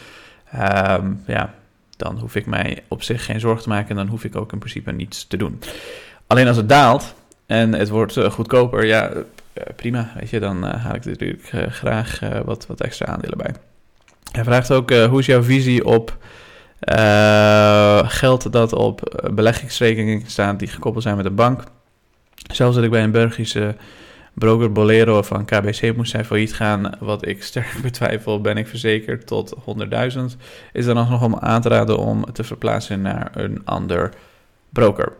Um, 0.54 1.22
ja, 1.26 1.54
dan 1.96 2.18
hoef 2.18 2.34
ik 2.34 2.46
mij 2.46 2.82
op 2.88 3.02
zich 3.02 3.24
geen 3.24 3.40
zorgen 3.40 3.62
te 3.62 3.68
maken 3.68 3.88
en 3.90 3.96
dan 3.96 4.06
hoef 4.06 4.24
ik 4.24 4.36
ook 4.36 4.52
in 4.52 4.58
principe 4.58 4.92
niets 4.92 5.26
te 5.26 5.36
doen. 5.36 5.60
Alleen 6.26 6.48
als 6.48 6.56
het 6.56 6.68
daalt 6.68 7.14
en 7.46 7.72
het 7.72 7.88
wordt 7.88 8.16
uh, 8.16 8.30
goedkoper, 8.30 8.84
ja, 8.84 9.12
prima, 9.76 10.12
weet 10.18 10.30
je, 10.30 10.40
dan 10.40 10.64
haal 10.64 10.94
ik 10.94 11.04
natuurlijk 11.04 11.50
graag 11.68 12.20
wat, 12.44 12.66
wat 12.66 12.80
extra 12.80 13.06
aandelen 13.06 13.38
bij. 13.38 13.54
Hij 14.32 14.44
vraagt 14.44 14.72
ook, 14.72 14.90
hoe 14.90 15.18
is 15.18 15.26
jouw 15.26 15.42
visie 15.42 15.84
op 15.84 16.16
uh, 16.80 18.08
geld 18.08 18.52
dat 18.52 18.72
op 18.72 19.28
beleggingsrekeningen 19.34 20.22
staat 20.26 20.58
die 20.58 20.68
gekoppeld 20.68 21.04
zijn 21.04 21.16
met 21.16 21.24
een 21.24 21.34
bank. 21.34 21.62
Zelfs 22.52 22.74
dat 22.74 22.84
ik 22.84 22.90
bij 22.90 23.02
een 23.02 23.10
Belgische 23.10 23.76
broker 24.34 24.72
Bolero 24.72 25.22
van 25.22 25.44
KBC 25.44 25.96
moest 25.96 26.10
zijn 26.10 26.24
failliet 26.24 26.54
gaan, 26.54 26.96
wat 27.00 27.26
ik 27.26 27.42
sterk 27.42 27.78
betwijfel, 27.82 28.40
ben 28.40 28.56
ik 28.56 28.66
verzekerd 28.66 29.26
tot 29.26 29.54
100.000, 29.56 30.20
is 30.72 30.84
dan 30.84 30.94
nog 30.94 31.22
om 31.22 31.36
aan 31.36 31.60
te 31.60 31.68
raden 31.68 31.98
om 31.98 32.32
te 32.32 32.44
verplaatsen 32.44 33.02
naar 33.02 33.30
een 33.34 33.60
ander 33.64 34.12
broker. 34.68 35.12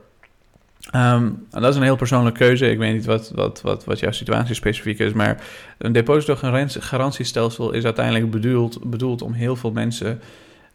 En 0.90 1.47
dat 1.51 1.64
is 1.64 1.77
een 1.77 1.83
heel 1.83 1.97
persoonlijke 1.97 2.38
keuze. 2.38 2.71
Ik 2.71 2.79
weet 2.79 2.92
niet 2.92 3.05
wat, 3.05 3.33
wat, 3.35 3.61
wat, 3.61 3.85
wat 3.85 3.99
jouw 3.99 4.12
situatie 4.12 4.55
specifiek 4.55 4.99
is, 4.99 5.12
maar 5.12 5.42
een 5.79 5.92
depositogarantiestelsel 5.92 7.73
is 7.73 7.85
uiteindelijk 7.85 8.31
bedoeld, 8.31 8.90
bedoeld 8.90 9.23
om 9.23 9.33
heel 9.33 9.57
veel 9.57 9.71
mensen 9.71 10.21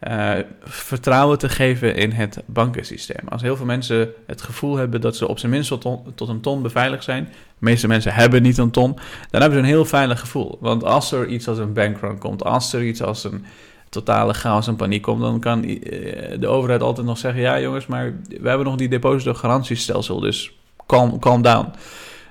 uh, 0.08 0.32
vertrouwen 0.64 1.38
te 1.38 1.50
geven 1.50 1.96
in 1.96 2.12
het 2.12 2.42
bankensysteem. 2.46 3.28
Als 3.30 3.42
heel 3.42 3.56
veel 3.56 3.66
mensen 3.66 4.10
het 4.26 4.42
gevoel 4.42 4.76
hebben 4.76 5.02
dat 5.02 5.16
ze 5.16 5.28
op 5.28 5.40
zijn 5.40 5.52
minst 5.52 5.82
tot, 6.16 6.30
een 6.30 6.42
ton 6.42 6.62
beveiligd 6.62 7.04
zijn, 7.04 7.24
de 7.24 7.30
meeste 7.60 7.88
mensen 7.88 8.14
hebben 8.14 8.42
niet 8.42 8.58
een 8.58 8.72
ton, 8.72 8.94
dan 9.30 9.42
hebben 9.42 9.60
ze 9.60 9.66
een 9.66 9.72
heel 9.72 9.86
veilig 9.86 10.20
gevoel. 10.20 10.58
Want 10.60 10.84
als 10.84 11.12
er 11.12 11.28
iets 11.28 11.48
als 11.48 11.58
een 11.58 11.74
bankrun 11.74 12.18
komt, 12.18 12.44
als 12.44 12.74
er 12.74 12.84
iets 12.84 13.02
als 13.02 13.24
een 13.24 13.46
totale 13.90 14.34
chaos 14.34 14.68
en 14.68 14.76
paniek 14.76 15.02
komt, 15.02 15.22
dan 15.22 15.40
kan 15.40 15.64
eh, 15.64 16.40
de 16.40 16.48
overheid 16.48 16.82
altijd 16.82 17.08
nog 17.08 17.18
zeggen: 17.18 17.42
ja, 17.42 17.60
jongens, 17.60 17.86
maar 17.86 18.14
we 18.28 18.48
hebben 18.48 18.66
nog 18.66 18.76
die 18.76 18.90
depositogarantiestelsel, 18.90 20.20
dus 20.20 20.52
calm, 20.88 21.20
calm 21.20 21.42
down. 21.42 21.68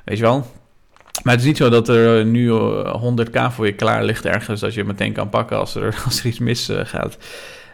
Weet 0.04 0.16
je 0.16 0.22
wel? 0.22 0.46
Maar 1.22 1.32
het 1.32 1.42
is 1.42 1.48
niet 1.48 1.56
zo 1.56 1.68
dat 1.68 1.88
er 1.88 2.24
nu 2.24 2.50
100k 2.50 3.40
voor 3.50 3.66
je 3.66 3.74
klaar 3.74 4.04
ligt 4.04 4.24
ergens 4.24 4.60
dat 4.60 4.74
je 4.74 4.84
meteen 4.84 5.12
kan 5.12 5.28
pakken 5.28 5.58
als 5.58 5.74
er, 5.74 6.00
als 6.04 6.20
er 6.20 6.26
iets 6.26 6.38
misgaat. 6.38 7.18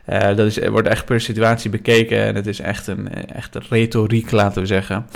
Uh, 0.08 0.36
dat 0.36 0.38
is, 0.38 0.68
wordt 0.68 0.88
echt 0.88 1.04
per 1.04 1.20
situatie 1.20 1.70
bekeken 1.70 2.18
en 2.18 2.34
het 2.34 2.46
is 2.46 2.60
echt 2.60 2.86
een 2.86 3.08
echt 3.14 3.54
retoriek, 3.54 4.30
laten 4.30 4.60
we 4.60 4.66
zeggen. 4.66 5.06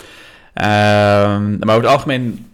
Uh, 0.55 0.65
maar 0.65 1.77
over 1.77 1.83
het 1.83 1.87
algemeen 1.87 2.47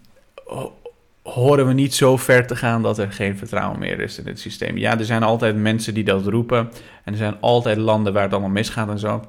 horen 1.22 1.66
we 1.66 1.72
niet 1.72 1.94
zo 1.94 2.16
ver 2.16 2.46
te 2.46 2.56
gaan 2.56 2.82
dat 2.82 2.98
er 2.98 3.12
geen 3.12 3.38
vertrouwen 3.38 3.78
meer 3.78 4.00
is 4.00 4.18
in 4.18 4.26
het 4.26 4.40
systeem. 4.40 4.76
Ja, 4.76 4.98
er 4.98 5.04
zijn 5.04 5.22
altijd 5.22 5.56
mensen 5.56 5.94
die 5.94 6.04
dat 6.04 6.26
roepen 6.26 6.58
en 7.04 7.12
er 7.12 7.18
zijn 7.18 7.36
altijd 7.40 7.76
landen 7.76 8.12
waar 8.12 8.22
het 8.22 8.32
allemaal 8.32 8.50
misgaat 8.50 8.88
en 8.88 8.98
zo. 8.98 9.24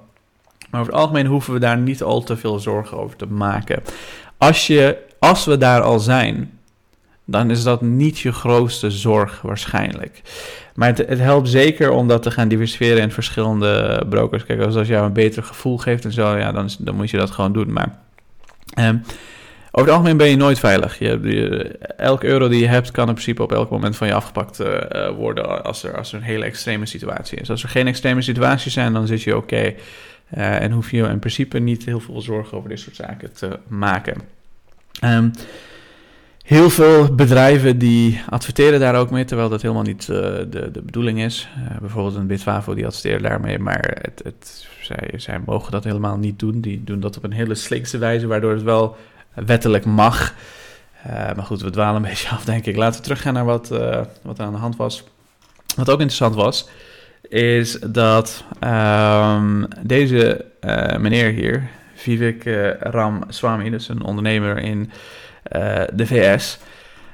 Maar 0.69 0.82
over 0.82 0.93
het 0.93 1.02
algemeen 1.02 1.26
hoeven 1.26 1.54
we 1.54 1.60
daar 1.60 1.78
niet 1.78 2.04
al 2.04 2.24
te 2.24 2.38
veel 2.38 2.60
zorgen 2.60 2.98
over 2.98 3.15
te 3.15 3.26
maken. 3.26 3.82
Als, 4.38 4.67
je, 4.67 4.98
als 5.19 5.45
we 5.45 5.58
daar 5.58 5.82
al 5.82 6.00
zijn, 6.00 6.59
dan 7.32 7.52
is 7.52 7.63
dat 7.63 7.82
niet 7.82 8.20
je 8.20 8.32
grootste 8.32 8.92
zorg 8.92 9.42
waarschijnlijk. 9.42 10.22
Maar 10.76 10.88
het, 10.88 10.98
het, 10.98 11.20
helpt 11.20 11.50
zeker 11.50 11.92
om 11.92 12.08
dat 12.08 12.24
te 12.24 12.32
gaan 12.32 12.48
diversifiëren 12.48 13.02
in 13.02 13.12
verschillende 13.12 14.06
brokers. 14.10 14.46
Kijk, 14.46 14.62
als 14.62 14.74
dat 14.74 14.88
jou 14.88 15.06
een 15.06 15.13
beter 15.13 15.44
gevoel 15.44 15.78
geeft 15.78 16.06
en 16.06 16.12
zo, 16.12 16.38
ja, 16.38 16.52
dan, 16.52 16.70
dan 16.80 16.96
moet 16.96 17.10
je 17.10 17.18
dat 17.18 17.32
gewoon 17.32 17.54
doen. 17.54 17.74
Maar 17.74 18.00
um, 18.80 19.02
over 19.72 19.88
het 19.88 19.89
algemeen 19.89 20.18
ben 20.18 20.30
je 20.30 20.36
nooit 20.36 20.60
veilig. 20.60 21.00
Je, 21.00 21.76
euro 22.20 22.48
die 22.48 22.60
je 22.60 22.68
hebt 22.68 22.92
kan 22.92 23.08
in 23.08 23.13
principe 23.13 23.44
op 23.44 23.52
elk 23.52 23.70
moment 23.70 23.98
van 23.98 24.08
je 24.08 24.13
afgepakt 24.13 24.60
uh, 24.60 25.10
worden 25.10 25.63
als 25.63 25.84
er, 25.84 25.98
als 25.98 26.12
er 26.12 26.18
een 26.18 26.24
hele 26.24 26.46
extreme 26.46 26.86
situatie 26.86 27.39
is. 27.39 27.50
Als 27.50 27.63
er 27.63 27.70
geen 27.70 27.88
extreme 27.88 28.22
situaties 28.22 28.74
zijn, 28.74 28.94
dan 28.94 29.08
zit 29.08 29.22
je 29.22 29.38
oké. 29.38 29.74
Uh, 30.38 30.62
en 30.62 30.72
hoef 30.72 30.92
je 30.92 31.04
in 31.04 31.20
principe 31.20 31.60
niet 31.60 31.86
heel 31.86 32.00
veel 32.00 32.22
zorgen 32.22 32.58
over 32.58 32.70
dit 32.70 32.80
soort 32.80 32.96
zaken 32.96 33.34
te 33.34 33.60
maken. 33.68 34.22
Um, 35.04 35.32
heel 36.49 36.69
veel 36.69 37.15
bedrijven 37.15 37.77
die 37.77 38.21
adverteren 38.29 38.79
daar 38.79 38.95
ook 38.95 39.09
mee, 39.09 39.25
terwijl 39.25 39.49
dat 39.49 39.62
helemaal 39.62 39.83
niet 39.83 40.01
uh, 40.01 40.17
de, 40.17 40.69
de 40.71 40.81
bedoeling 40.81 41.21
is. 41.21 41.49
Uh, 41.57 41.77
bijvoorbeeld 41.79 42.15
een 42.15 42.27
Bitfavo 42.27 42.73
die 42.73 42.85
adverteert 42.85 43.23
daarmee, 43.23 43.59
maar 43.59 43.97
het, 44.01 44.21
het, 44.23 44.67
zij, 45.15 45.39
mogen 45.45 45.71
dat 45.71 45.83
helemaal 45.83 46.17
niet 46.17 46.39
doen. 46.39 46.62
Die 46.62 46.83
doen 46.83 46.99
dat 46.99 47.17
op 47.17 47.23
een 47.23 47.31
hele 47.31 47.55
slinkse 47.55 47.97
wijze, 47.97 48.27
waardoor 48.27 48.51
het 48.51 48.63
wel 48.63 48.97
wettelijk 49.33 49.85
mag. 49.85 50.33
Uh, 51.07 51.13
maar 51.13 51.45
goed, 51.45 51.62
we 51.62 51.69
dwalen 51.69 51.95
een 51.95 52.09
beetje 52.09 52.29
af, 52.29 52.45
denk 52.45 52.65
ik. 52.65 52.75
Laten 52.75 52.97
we 52.97 53.03
teruggaan 53.03 53.33
naar 53.33 53.45
wat, 53.45 53.67
wat 54.21 54.39
aan 54.39 54.53
de 54.53 54.59
hand 54.59 54.75
was. 54.75 55.03
Wat 55.75 55.89
ook 55.89 55.99
interessant 55.99 56.35
was, 56.35 56.69
is 57.21 57.79
dat 57.79 58.43
um, 58.63 59.67
deze 59.83 60.45
meneer 60.99 61.31
hier, 61.31 61.69
Vivek 61.95 62.43
Ram 62.79 63.23
Swami, 63.27 63.69
dus 63.69 63.89
een 63.89 64.03
ondernemer 64.03 64.57
in 64.57 64.91
uh, 65.55 65.81
de 65.93 66.07
VS. 66.07 66.57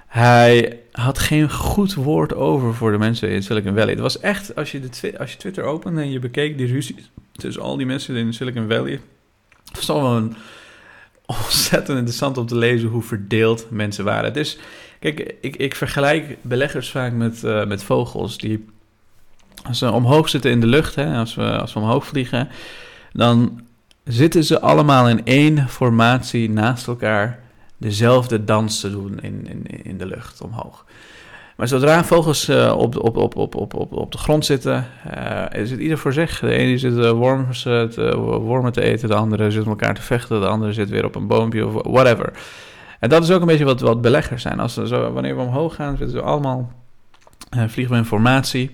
Hij 0.08 0.80
had 0.92 1.20
geen 1.20 1.52
goed 1.52 1.94
woord 1.94 2.34
over 2.34 2.74
voor 2.74 2.92
de 2.92 2.98
mensen 2.98 3.30
in 3.30 3.44
Silicon 3.44 3.76
Valley. 3.76 3.90
Het 3.90 4.00
was 4.00 4.20
echt, 4.20 4.56
als 4.56 4.72
je, 4.72 4.80
de 4.80 5.20
als 5.20 5.32
je 5.32 5.38
Twitter 5.38 5.64
opende 5.64 6.02
en 6.02 6.12
je 6.12 6.20
bekeek 6.20 6.58
die 6.58 6.68
ruzie 6.68 6.96
tussen 7.32 7.64
al 7.64 7.78
die 7.78 7.86
mensen 7.86 8.16
in 8.16 8.34
Silicon 8.34 8.68
Valley. 8.68 9.00
Het 9.66 9.76
was 9.76 9.90
al 9.90 10.18
een 10.18 10.36
ontzettend 11.26 11.98
interessant 11.98 12.38
om 12.38 12.46
te 12.46 12.56
lezen 12.56 12.90
hoe 12.90 13.02
verdeeld 13.02 13.68
mensen 13.70 14.04
waren. 14.04 14.34
Dus 14.34 14.58
kijk, 15.00 15.36
ik, 15.42 15.56
ik 15.56 15.76
vergelijk 15.76 16.38
beleggers 16.42 16.92
vaak 16.92 17.14
met, 17.14 17.44
uh, 17.44 17.66
met 17.66 17.84
vogels 17.84 18.38
die 18.38 18.66
als 19.64 19.78
ze 19.78 19.92
omhoog 19.92 20.30
zitten 20.30 20.52
in 20.52 20.60
de 20.60 20.68
lucht, 20.68 20.96
hè, 20.96 21.18
als, 21.18 21.36
we, 21.36 21.58
als 21.58 21.74
we 21.74 21.80
omhoog 21.80 22.06
vliegen, 22.06 22.50
dan 23.14 23.62
zitten 24.04 24.44
ze 24.44 24.60
allemaal 24.60 25.10
in 25.10 25.26
één 25.26 25.70
formatie 25.70 26.50
naast 26.50 26.88
elkaar 26.88 27.40
dezelfde 27.86 28.44
dans 28.44 28.80
te 28.80 28.92
doen 28.92 29.20
in, 29.22 29.48
in, 29.48 29.84
in 29.84 29.98
de 29.98 30.06
lucht 30.06 30.42
omhoog. 30.42 30.86
Maar 31.56 31.68
zodra 31.68 32.04
vogels 32.04 32.50
uh, 32.50 32.76
op, 32.78 32.98
op, 32.98 33.18
op, 33.18 33.36
op, 33.36 33.56
op, 33.56 33.74
op, 33.74 33.94
op 33.94 34.12
de 34.12 34.18
grond 34.18 34.46
zitten, 34.46 34.88
uh, 35.18 35.62
is 35.62 35.72
het 35.72 35.80
ieder 35.80 35.98
voor 35.98 36.14
zich. 36.14 36.40
De 36.40 36.52
ene 36.52 36.78
zit 36.78 36.94
uh, 36.94 37.12
wormen, 37.12 37.52
te, 37.52 38.72
te 38.72 38.82
eten, 38.82 39.10
de 39.10 39.16
andere 39.16 39.52
zit 39.52 39.66
elkaar 39.66 39.94
te 39.94 40.02
vechten, 40.02 40.40
de 40.42 40.48
andere 40.48 40.74
zit 40.74 40.90
weer 40.90 41.06
op 41.06 41.16
een 41.16 41.28
boompje 41.28 41.68
of 41.68 41.74
whatever. 41.84 42.34
En 43.00 43.10
dat 43.10 43.24
is 43.24 43.32
ook 43.32 43.42
een 43.42 43.48
beetje 43.48 43.66
wat, 43.66 43.82
wat 43.82 44.02
beleggers 44.02 44.42
zijn. 44.42 44.60
Als 44.60 44.74
zo, 44.74 45.12
wanneer 45.12 45.36
we 45.36 45.42
omhoog 45.42 45.76
gaan, 45.76 45.98
zitten 45.98 46.18
we 46.18 46.24
allemaal, 46.24 46.72
vliegen 47.50 47.94
we 47.94 48.00
in 48.00 48.06
formatie. 48.06 48.72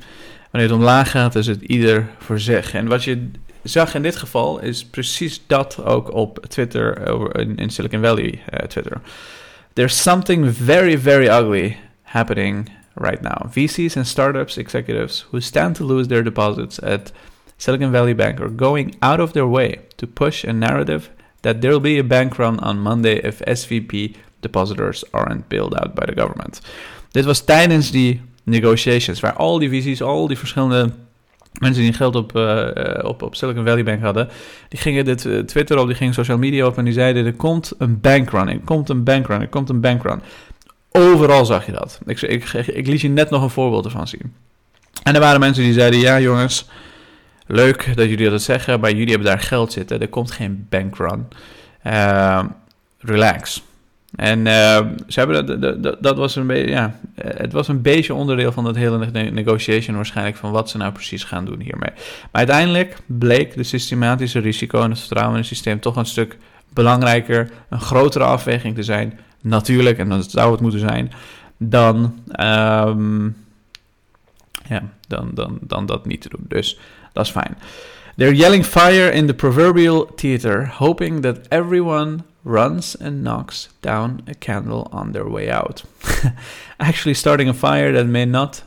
Wanneer 0.52 0.70
het 0.70 0.80
omlaag 0.80 1.12
gaat, 1.12 1.36
is 1.36 1.48
het 1.48 1.62
ieder 1.62 2.08
voor 2.18 2.40
zich. 2.40 2.74
En 2.74 2.88
wat 2.88 3.04
je 3.04 3.32
zag 3.64 3.96
in 3.96 4.02
dit 4.02 4.16
geval 4.16 4.60
is 4.60 4.86
precies 4.86 5.42
dat 5.48 5.84
ook 5.84 6.14
op 6.14 6.46
Twitter, 6.48 7.08
in, 7.40 7.56
in 7.56 7.70
Silicon 7.70 8.02
Valley 8.02 8.42
uh, 8.54 8.60
Twitter. 8.60 9.02
There's 9.74 10.02
something 10.02 10.50
very, 10.50 10.98
very 10.98 11.30
ugly 11.30 11.78
happening 12.04 12.70
right 12.94 13.22
now. 13.22 13.50
VCs 13.50 13.96
and 13.96 14.08
startups 14.08 14.58
executives 14.58 15.26
who 15.32 15.40
stand 15.40 15.76
to 15.76 15.86
lose 15.86 16.08
their 16.08 16.24
deposits 16.24 16.80
at 16.80 17.12
Silicon 17.58 17.92
Valley 17.92 18.14
Bank 18.14 18.40
are 18.40 18.56
going 18.56 18.96
out 19.00 19.20
of 19.20 19.32
their 19.32 19.48
way 19.48 19.80
to 19.96 20.08
push 20.08 20.44
a 20.44 20.54
narrative 20.54 21.10
that 21.42 21.62
there 21.62 21.72
will 21.72 21.80
be 21.80 22.00
a 22.00 22.04
bank 22.04 22.38
run 22.38 22.60
on 22.60 22.80
Monday 22.80 23.20
if 23.24 23.40
SVP 23.40 24.16
depositors 24.42 25.04
aren't 25.14 25.48
bailed 25.48 25.76
out 25.76 25.96
by 25.96 26.06
the 26.06 26.16
government. 26.16 26.62
Dit 27.12 27.26
was 27.26 27.42
tijdens 27.42 27.92
die 27.92 28.22
negotiations, 28.44 29.20
waar 29.20 29.34
al 29.34 29.60
die 29.60 29.70
visies, 29.70 30.02
al 30.02 30.28
die 30.28 30.38
verschillende 30.38 30.94
mensen 31.60 31.84
die 31.84 31.94
geld 31.94 32.16
op, 32.16 32.36
uh, 32.36 32.68
op, 33.02 33.22
op 33.22 33.36
Silicon 33.36 33.66
Valley 33.66 33.84
Bank 33.84 34.02
hadden, 34.02 34.30
die 34.70 34.80
gingen 34.80 35.06
dit 35.06 35.26
uh, 35.26 35.40
Twitter 35.40 35.78
op, 35.78 35.88
die 35.88 35.96
gingen 35.96 36.14
social 36.14 36.38
media 36.38 36.66
op 36.66 36.78
en 36.78 36.86
die 36.86 36.94
zeiden: 36.94 37.26
er 37.26 37.34
komt 37.34 37.74
een 37.78 38.00
bankrun, 38.00 38.50
er 38.50 38.60
komt 38.60 38.90
een 38.90 39.04
bankrun, 39.04 39.42
er 39.42 39.48
komt 39.48 39.70
een 39.70 39.82
bankrun. 39.82 40.22
Overal 40.92 41.46
zag 41.46 41.66
je 41.66 41.72
dat. 41.72 42.00
Ik, 42.06 42.22
ik, 42.22 42.54
ik, 42.54 42.88
liet 42.88 43.02
je 43.02 43.10
net 43.10 43.30
nog 43.30 43.42
een 43.42 43.50
voorbeeld 43.50 43.86
ervan 43.86 44.08
zien. 44.08 44.34
En 45.04 45.14
er 45.14 45.20
waren 45.20 45.40
mensen 45.40 45.64
die 45.64 45.74
zeiden: 45.74 46.00
ja, 46.00 46.20
jongens, 46.20 46.68
leuk 47.48 47.96
dat 47.96 48.10
jullie 48.10 48.30
dat 48.30 48.42
zeggen, 48.42 48.80
maar 48.80 48.92
jullie 48.92 49.10
hebben 49.10 49.28
daar 49.28 49.40
geld 49.40 49.72
zitten. 49.72 50.02
Er 50.02 50.08
komt 50.08 50.32
geen 50.32 50.68
bankrun. 50.70 51.28
Relax. 53.00 53.64
En 54.16 54.40
uh, 54.40 54.78
ze 55.08 55.20
hebben 55.20 55.62
dat, 55.62 55.84
dat, 55.84 56.04
dat, 56.04 56.18
was 56.18 56.36
een 56.36 56.48
beetje, 56.48 56.70
ja, 56.70 57.00
eh, 57.16 57.30
het 57.38 57.54
was 57.54 57.68
een 57.68 57.82
beetje 57.82 58.14
onderdeel 58.14 58.52
van 58.52 58.64
dat 58.64 58.76
hele 58.76 59.32
negotiation 59.32 59.96
waarschijnlijk 59.96 60.38
van 60.38 60.52
wat 60.52 60.70
ze 60.70 60.78
nou 60.78 60.92
precies 60.92 61.24
gaan 61.24 61.46
doen 61.46 61.60
hiermee. 61.60 61.90
Maar 61.92 62.30
uiteindelijk 62.32 62.98
bleek 63.06 63.56
de 63.56 63.64
systematische 63.64 64.40
risico 64.40 64.82
en 64.82 64.90
het 64.90 65.00
vertrouwen 65.00 65.34
in 65.34 65.40
het 65.40 65.50
systeem 65.50 65.80
toch 65.80 65.96
een 65.96 66.06
stuk 66.06 66.38
belangrijker, 66.74 67.50
een 67.70 67.82
grotere 67.82 68.24
afweging 68.24 68.76
te 68.76 68.84
zijn, 68.84 69.20
natuurlijk, 69.42 69.98
en 69.98 70.10
dat 70.10 70.32
zou 70.32 70.52
het 70.52 70.62
moeten 70.62 70.80
zijn, 70.80 71.12
dan, 71.58 72.20
um, 72.40 73.36
ja, 74.68 74.84
dan, 75.08 75.32
dan, 75.34 75.58
dan 75.62 75.86
dat 75.86 76.06
niet 76.06 76.22
te 76.22 76.30
doen. 76.30 76.46
Dus 76.48 76.80
dat 77.14 77.26
is 77.26 77.32
fijn. 77.32 77.58
They're 78.16 78.36
yelling 78.36 78.66
fire 78.66 79.12
in 79.12 79.28
the 79.28 79.34
proverbial 79.34 80.06
theater, 80.16 80.68
hoping 80.78 81.22
that 81.22 81.38
everyone 81.48 82.18
runs 82.44 82.96
and 82.96 83.24
knocks 83.24 83.70
down 83.82 84.24
a 84.28 84.34
candle 84.34 84.90
on 84.92 85.12
their 85.12 85.28
way 85.28 85.50
out, 85.50 85.84
actually 86.80 87.14
starting 87.14 87.48
a 87.48 87.54
fire 87.54 87.92
that 87.92 88.06
may 88.06 88.26
not 88.26 88.64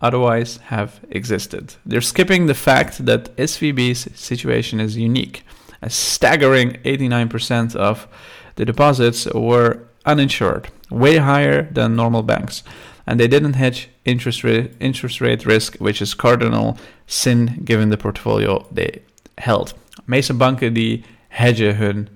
otherwise 0.00 0.56
have 0.68 1.00
existed. 1.10 1.74
They're 1.84 2.00
skipping 2.00 2.46
the 2.46 2.54
fact 2.54 3.04
that 3.04 3.36
SVB's 3.36 4.08
situation 4.18 4.80
is 4.80 4.96
unique. 4.96 5.44
A 5.82 5.90
staggering 5.90 6.72
89% 6.84 7.76
of 7.76 8.08
the 8.56 8.64
deposits 8.64 9.26
were 9.26 9.80
uninsured, 10.06 10.68
way 10.90 11.18
higher 11.18 11.62
than 11.70 11.96
normal 11.96 12.22
banks, 12.22 12.62
and 13.06 13.18
they 13.18 13.28
didn't 13.28 13.54
hedge 13.54 13.88
interest 14.04 14.44
rate, 14.44 14.72
interest 14.80 15.20
rate 15.20 15.44
risk, 15.46 15.76
which 15.76 16.00
is 16.00 16.14
cardinal 16.14 16.78
sin 17.06 17.60
given 17.64 17.90
the 17.90 17.96
portfolio 17.96 18.66
they 18.70 19.02
held. 19.38 19.74
Meeste 20.06 20.36
banken 20.36 20.74
die 20.74 21.02
hedgen 21.28 21.76
hun 21.76 22.08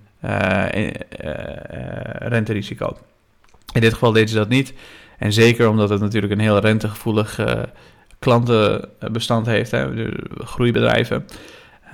renterisico. 2.18 2.96
In 3.72 3.80
dit 3.80 3.92
geval 3.92 4.12
deden 4.12 4.28
ze 4.28 4.34
dat 4.34 4.48
niet. 4.48 4.74
En 5.18 5.32
zeker 5.32 5.68
omdat 5.68 5.90
het 5.90 6.00
natuurlijk 6.00 6.32
een 6.32 6.38
heel 6.38 6.58
rentegevoelig 6.58 7.40
klantenbestand 8.18 9.46
heeft, 9.46 9.70
hè, 9.70 10.10
groeibedrijven. 10.38 11.24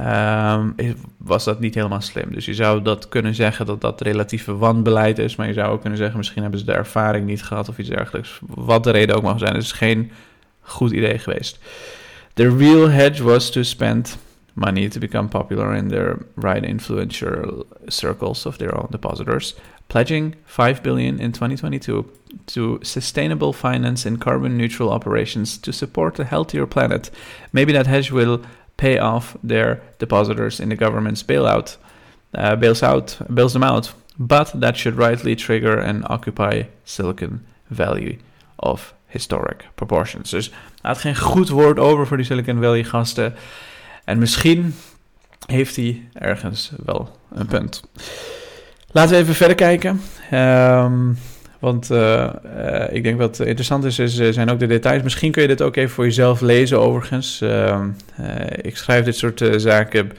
Um, 0.00 0.74
was 1.16 1.44
dat 1.44 1.60
niet 1.60 1.74
helemaal 1.74 2.00
slim. 2.00 2.34
Dus 2.34 2.44
je 2.44 2.54
zou 2.54 2.82
dat 2.82 3.08
kunnen 3.08 3.34
zeggen 3.34 3.66
dat 3.66 3.80
dat 3.80 4.00
relatieve 4.00 4.56
wanbeleid 4.56 5.18
is. 5.18 5.36
Maar 5.36 5.46
je 5.46 5.52
zou 5.52 5.72
ook 5.72 5.80
kunnen 5.80 5.98
zeggen, 5.98 6.18
misschien 6.18 6.42
hebben 6.42 6.60
ze 6.60 6.66
de 6.66 6.72
ervaring 6.72 7.26
niet 7.26 7.42
gehad 7.42 7.68
of 7.68 7.78
iets 7.78 7.88
dergelijks. 7.88 8.38
Wat 8.46 8.84
de 8.84 8.90
reden 8.90 9.16
ook 9.16 9.22
mag 9.22 9.38
zijn. 9.38 9.54
Het 9.54 9.62
is 9.62 9.72
geen 9.72 10.10
goed 10.60 10.90
idee 10.90 11.18
geweest. 11.18 11.58
The 12.34 12.56
real 12.56 12.88
hedge 12.88 13.22
was 13.22 13.50
to 13.50 13.62
spend 13.62 14.18
money 14.54 14.88
to 14.88 15.00
become 15.00 15.28
popular 15.28 15.74
in 15.74 15.88
their 15.88 16.24
right 16.36 16.64
influential 16.64 17.66
circles 17.88 18.46
of 18.46 18.58
their 18.58 18.76
own 18.76 18.88
depositors, 18.90 19.54
pledging 19.88 20.34
5 20.44 20.82
billion 20.82 21.20
in 21.20 21.32
2022 21.32 22.10
to 22.46 22.80
sustainable 22.82 23.52
finance 23.52 24.06
and 24.06 24.20
carbon 24.20 24.56
neutral 24.56 24.90
operations 24.90 25.58
to 25.58 25.72
support 25.72 26.18
a 26.18 26.24
healthier 26.24 26.66
planet. 26.66 27.10
Maybe 27.52 27.72
that 27.72 27.86
hedge 27.86 28.10
will 28.10 28.42
pay 28.76 28.98
off 28.98 29.36
their 29.42 29.82
depositors 29.98 30.60
in 30.60 30.68
the 30.68 30.76
government's 30.76 31.22
bailout, 31.22 31.76
uh, 32.34 32.56
bails 32.56 32.82
out, 32.82 33.18
bails 33.32 33.52
them 33.52 33.64
out, 33.64 33.92
but 34.18 34.52
that 34.60 34.76
should 34.76 34.96
rightly 34.96 35.36
trigger 35.36 35.78
and 35.78 36.04
occupy 36.08 36.62
Silicon 36.84 37.44
Valley 37.70 38.18
of 38.58 38.94
historic 39.06 39.64
proportions. 39.74 40.30
Dus 40.30 40.50
hij 40.82 40.94
geen 40.94 41.16
goed 41.16 41.48
woord 41.48 41.78
over 41.78 42.06
voor 42.06 42.16
die 42.16 42.26
Silicon 42.26 42.60
Valley 42.60 42.84
gasten. 42.84 43.34
En 44.04 44.18
misschien 44.18 44.74
heeft 45.46 45.76
hij 45.76 46.02
ergens 46.12 46.72
wel 46.84 47.16
een 47.34 47.46
punt. 47.46 47.82
Laten 48.92 49.10
we 49.10 49.16
even 49.16 49.34
verder 49.34 49.56
kijken. 49.56 50.00
Um, 50.32 51.16
want 51.60 51.90
uh, 51.90 52.28
uh, 52.56 52.84
ik 52.92 53.02
denk 53.02 53.18
wat 53.18 53.40
interessant 53.40 53.84
is, 53.84 53.98
is, 53.98 54.18
eh, 54.18 54.32
zijn 54.32 54.50
ook 54.50 54.58
de 54.58 54.66
details. 54.66 55.02
Misschien 55.02 55.32
kun 55.32 55.42
je 55.42 55.48
dit 55.48 55.62
ook 55.62 55.76
even 55.76 55.90
voor 55.90 56.04
jezelf 56.04 56.40
lezen, 56.40 56.80
overigens. 56.80 57.40
Uh, 57.42 57.84
ik 58.60 58.76
schrijf 58.76 59.04
dit 59.04 59.16
soort 59.16 59.44
zaken 59.56 60.12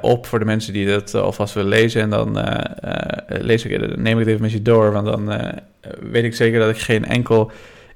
op 0.00 0.26
voor 0.26 0.38
de 0.38 0.44
mensen 0.44 0.72
die 0.72 0.86
dat 0.86 1.14
alvast 1.14 1.54
willen 1.54 1.70
lezen. 1.70 2.00
En 2.00 2.10
dan 2.10 2.38
lees 3.28 3.64
ik, 3.64 3.96
neem 3.96 4.12
ik 4.12 4.18
het 4.18 4.28
even 4.28 4.42
met 4.42 4.52
je 4.52 4.62
door. 4.62 4.92
Want 4.92 5.06
dan 5.06 5.52
weet 6.00 6.24
ik 6.24 6.34
zeker 6.34 6.60
dat 6.60 6.70
ik 6.70 6.78
geen 6.78 7.04
enkel 7.04 7.50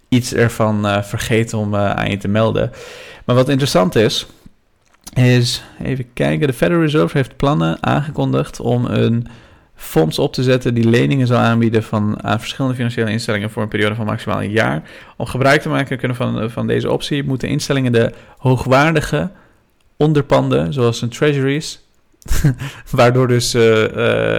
iets 0.09 0.35
ervan 0.35 1.05
vergeet 1.05 1.55
om 1.55 1.77
aan 1.77 2.11
je 2.11 2.17
te 2.17 2.29
melden. 2.29 2.71
Maar 3.25 3.37
wat 3.37 3.49
interessant 3.49 3.95
is, 3.95 4.27
is 5.15 5.65
even 5.83 6.13
kijken. 6.13 6.47
De 6.47 6.53
Federal 6.53 6.83
Reserve 6.83 7.17
heeft 7.17 7.37
plannen 7.37 7.77
aangekondigd 7.81 8.61
om 8.61 8.85
een 8.85 9.27
fonds 9.75 10.19
op 10.19 10.33
te 10.33 10.43
zetten 10.43 10.75
die 10.75 10.89
leningen 10.89 11.27
zal 11.27 11.39
aanbieden 11.39 11.83
van, 11.83 12.23
aan 12.23 12.41
verschillende 12.41 12.77
financiële 12.77 13.11
instellingen 13.11 13.51
voor 13.51 13.63
een 13.63 13.69
periode 13.69 13.95
van 13.95 14.07
maximaal 14.07 14.43
een 14.43 14.51
jaar. 14.51 14.83
Om 15.17 15.27
gebruik 15.27 15.61
te 15.61 15.69
maken 15.69 15.99
kunnen 15.99 16.17
van, 16.17 16.51
van 16.51 16.67
deze 16.67 16.91
optie 16.91 17.25
moeten 17.25 17.49
instellingen 17.49 17.93
de 17.93 18.13
hoogwaardige 18.37 19.31
onderpanden, 19.97 20.73
zoals 20.73 21.03
een 21.03 21.09
treasuries, 21.09 21.81
waardoor 22.91 23.29
dus 23.29 23.55
uh, 23.55 24.39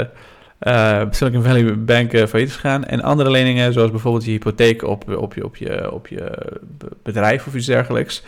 uh, 0.67 1.01
Silicon 1.09 1.43
Valley 1.43 1.83
Bank 1.83 2.13
uh, 2.13 2.25
failliet 2.25 2.49
is 2.49 2.55
gegaan. 2.55 2.85
En 2.85 3.01
andere 3.01 3.31
leningen, 3.31 3.73
zoals 3.73 3.91
bijvoorbeeld 3.91 4.25
je 4.25 4.31
hypotheek 4.31 4.83
op, 4.83 5.17
op, 5.17 5.33
je, 5.33 5.45
op, 5.45 5.55
je, 5.55 5.91
op 5.91 6.07
je 6.07 6.31
bedrijf 7.03 7.47
of 7.47 7.55
iets 7.55 7.65
dergelijks. 7.65 8.23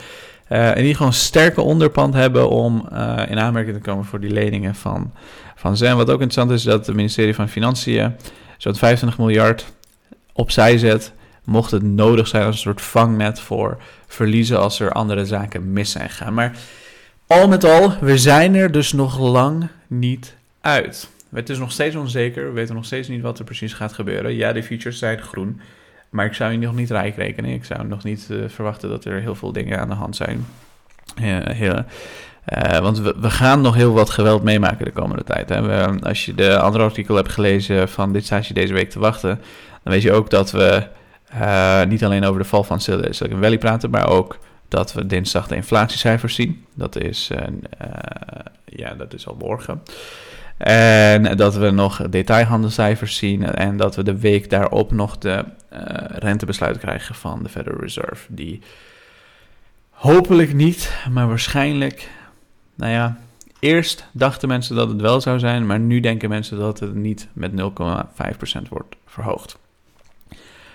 En 0.48 0.84
die 0.84 0.96
gewoon 0.96 1.14
sterke 1.14 1.62
onderpand 1.62 2.14
hebben 2.14 2.50
om 2.50 2.88
in 3.28 3.40
aanmerking 3.40 3.76
te 3.76 3.82
komen 3.82 4.06
voor 4.06 4.20
die 4.20 4.32
leningen 4.32 4.76
van, 4.76 5.14
van 5.56 5.78
Zen. 5.78 5.98
Wat 5.98 6.10
ook 6.10 6.22
interessant 6.22 6.52
is, 6.52 6.64
dat 6.64 6.86
het 6.86 6.96
ministerie 6.96 7.36
van 7.36 7.50
Financiën 7.50 8.16
zo'n 8.58 8.76
25 8.76 9.20
miljard 9.20 9.66
opzij 10.34 10.78
zet. 10.78 11.14
Mocht 11.44 11.72
het 11.72 11.84
nodig 11.84 12.28
zijn 12.28 12.46
als 12.46 12.56
een 12.56 12.62
soort 12.62 12.82
vangnet 12.82 13.40
voor 13.40 13.78
verliezen 14.08 14.60
als 14.60 14.80
er 14.80 14.92
andere 14.92 15.26
zaken 15.26 15.74
mis 15.74 15.92
zijn 15.92 16.10
gegaan. 16.10 16.34
Maar 16.34 16.58
al 17.28 17.48
met 17.48 17.64
al, 17.64 17.94
we 18.00 18.18
zijn 18.18 18.56
er 18.56 18.72
dus 18.72 18.94
nog 18.94 19.20
lang 19.20 19.68
niet 19.88 20.36
uit. 20.62 21.10
Het 21.34 21.50
is 21.50 21.58
nog 21.58 21.72
steeds 21.72 21.96
onzeker. 21.96 22.46
We 22.46 22.52
weten 22.52 22.76
nog 22.76 22.86
steeds 22.86 23.08
niet 23.08 23.22
wat 23.22 23.40
er 23.40 23.46
precies 23.46 23.74
gaat 23.74 23.94
gebeuren. 23.94 24.34
Ja, 24.34 24.54
de 24.54 24.64
features 24.64 24.98
zijn 24.98 25.20
groen. 25.20 25.62
Maar 26.16 26.26
ik 26.26 26.34
zou 26.34 26.52
je 26.52 26.58
nog 26.58 26.76
niet 26.76 26.90
rijk 26.90 27.16
rekenen. 27.16 27.52
Ik 27.52 27.66
zou 27.66 27.88
nog 27.88 28.04
niet 28.04 28.28
uh, 28.32 28.50
verwachten 28.50 28.90
dat 28.90 29.06
er 29.06 29.22
heel 29.22 29.36
veel 29.36 29.52
dingen 29.52 29.80
aan 29.80 29.90
de 29.90 29.96
hand 29.96 30.16
zijn. 30.16 30.46
Uh, 31.22 32.80
want 32.80 33.00
we, 33.00 33.30
gaan 33.30 33.62
nog 33.62 33.76
heel 33.76 33.94
wat 33.94 34.10
geweld 34.10 34.44
meemaken 34.44 34.86
de 34.86 34.92
komende 34.92 35.24
tijd. 35.24 35.50
Hè. 35.50 35.62
We, 35.62 36.00
als 36.02 36.26
je 36.26 36.34
de 36.34 36.60
andere 36.60 36.84
artikel 36.84 37.16
hebt 37.16 37.32
gelezen 37.32 37.90
van 37.90 38.14
dit 38.14 38.26
staat 38.26 38.48
je 38.48 38.54
deze 38.54 38.74
week 38.74 38.90
te 38.90 39.00
wachten, 39.00 39.42
dan 39.84 39.94
weet 39.94 40.02
je 40.02 40.12
ook 40.12 40.30
dat 40.30 40.52
we 40.52 40.88
niet 41.88 42.04
alleen 42.04 42.26
over 42.26 42.42
de 42.42 42.48
val 42.48 42.64
van 42.64 42.80
Silicon 42.80 43.42
Valley 43.42 43.58
praten, 43.58 43.90
maar 43.90 44.10
ook 44.10 44.38
dat 44.68 44.94
we 44.94 45.06
dinsdag 45.06 45.48
de 45.48 45.56
inflatiecijfers 45.56 46.36
zien. 46.36 46.66
Dat 46.74 46.96
is, 46.96 47.32
ja, 48.66 48.94
dat 48.94 49.14
is 49.14 49.28
al 49.28 49.36
morgen. 49.40 49.82
En 50.58 51.38
dat 51.38 51.56
we 51.56 51.70
nog 51.70 52.10
detailhandelcijfers 52.10 53.18
zien 53.18 53.46
en 53.46 53.78
dat 53.78 53.96
we 53.96 54.04
de 54.04 54.20
week 54.20 54.50
daarop 54.50 54.92
nog 54.92 55.18
de 55.18 55.46
uh, 55.74 55.80
rentebesluit 56.10 56.78
krijgen 56.78 57.16
van 57.16 57.44
de 57.44 57.50
Federal 57.50 57.80
Reserve. 57.80 58.26
Die 58.34 58.62
hopelijk 59.90 60.54
niet, 60.54 60.94
maar 61.12 61.28
waarschijnlijk, 61.28 62.10
nou 62.76 62.92
ja, 62.92 63.18
eerst 63.60 64.06
dachten 64.12 64.48
mensen 64.48 64.76
dat 64.76 64.90
het 64.90 65.02
wel 65.02 65.22
zou 65.22 65.40
zijn, 65.40 65.66
maar 65.66 65.80
nu 65.80 66.00
denken 66.00 66.30
mensen 66.30 66.58
dat 66.58 66.80
het 66.80 66.96
niet 66.96 67.28
met 67.34 67.52
0,5% 67.52 67.58
wordt 68.70 68.96
verhoogd. 69.06 69.58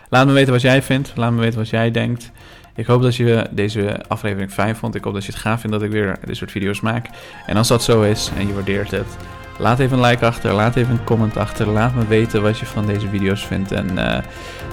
Laat 0.08 0.26
me 0.26 0.32
weten 0.32 0.52
wat 0.52 0.62
jij 0.62 0.82
vindt, 0.82 1.12
laat 1.16 1.32
me 1.32 1.40
weten 1.40 1.58
wat 1.58 1.68
jij 1.68 1.90
denkt. 1.90 2.30
Ik 2.74 2.86
hoop 2.86 3.02
dat 3.02 3.16
je 3.16 3.48
deze 3.50 4.00
aflevering 4.08 4.52
fijn 4.52 4.76
vond. 4.76 4.94
Ik 4.94 5.04
hoop 5.04 5.14
dat 5.14 5.24
je 5.24 5.32
het 5.32 5.40
gaaf 5.40 5.60
vindt 5.60 5.76
dat 5.76 5.84
ik 5.84 5.92
weer 5.92 6.18
dit 6.24 6.36
soort 6.36 6.50
video's 6.50 6.80
maak. 6.80 7.08
En 7.46 7.56
als 7.56 7.68
dat 7.68 7.82
zo 7.82 8.02
is 8.02 8.30
en 8.36 8.46
je 8.46 8.54
waardeert 8.54 8.90
het, 8.90 9.16
Laat 9.60 9.78
even 9.78 9.98
een 9.98 10.04
like 10.04 10.26
achter, 10.26 10.52
laat 10.52 10.76
even 10.76 10.92
een 10.92 11.04
comment 11.04 11.36
achter. 11.36 11.68
Laat 11.68 11.94
me 11.94 12.06
weten 12.06 12.42
wat 12.42 12.58
je 12.58 12.66
van 12.66 12.86
deze 12.86 13.08
video's 13.08 13.46
vindt. 13.46 13.72
En 13.72 13.90
uh, 13.98 14.18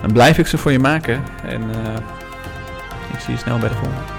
dan 0.01 0.11
blijf 0.13 0.37
ik 0.37 0.47
ze 0.47 0.57
voor 0.57 0.71
je 0.71 0.79
maken. 0.79 1.23
En 1.45 1.61
uh, 1.61 1.93
ik 3.13 3.19
zie 3.19 3.33
je 3.33 3.39
snel 3.39 3.57
bij 3.57 3.69
de 3.69 3.75
volgende. 3.75 4.16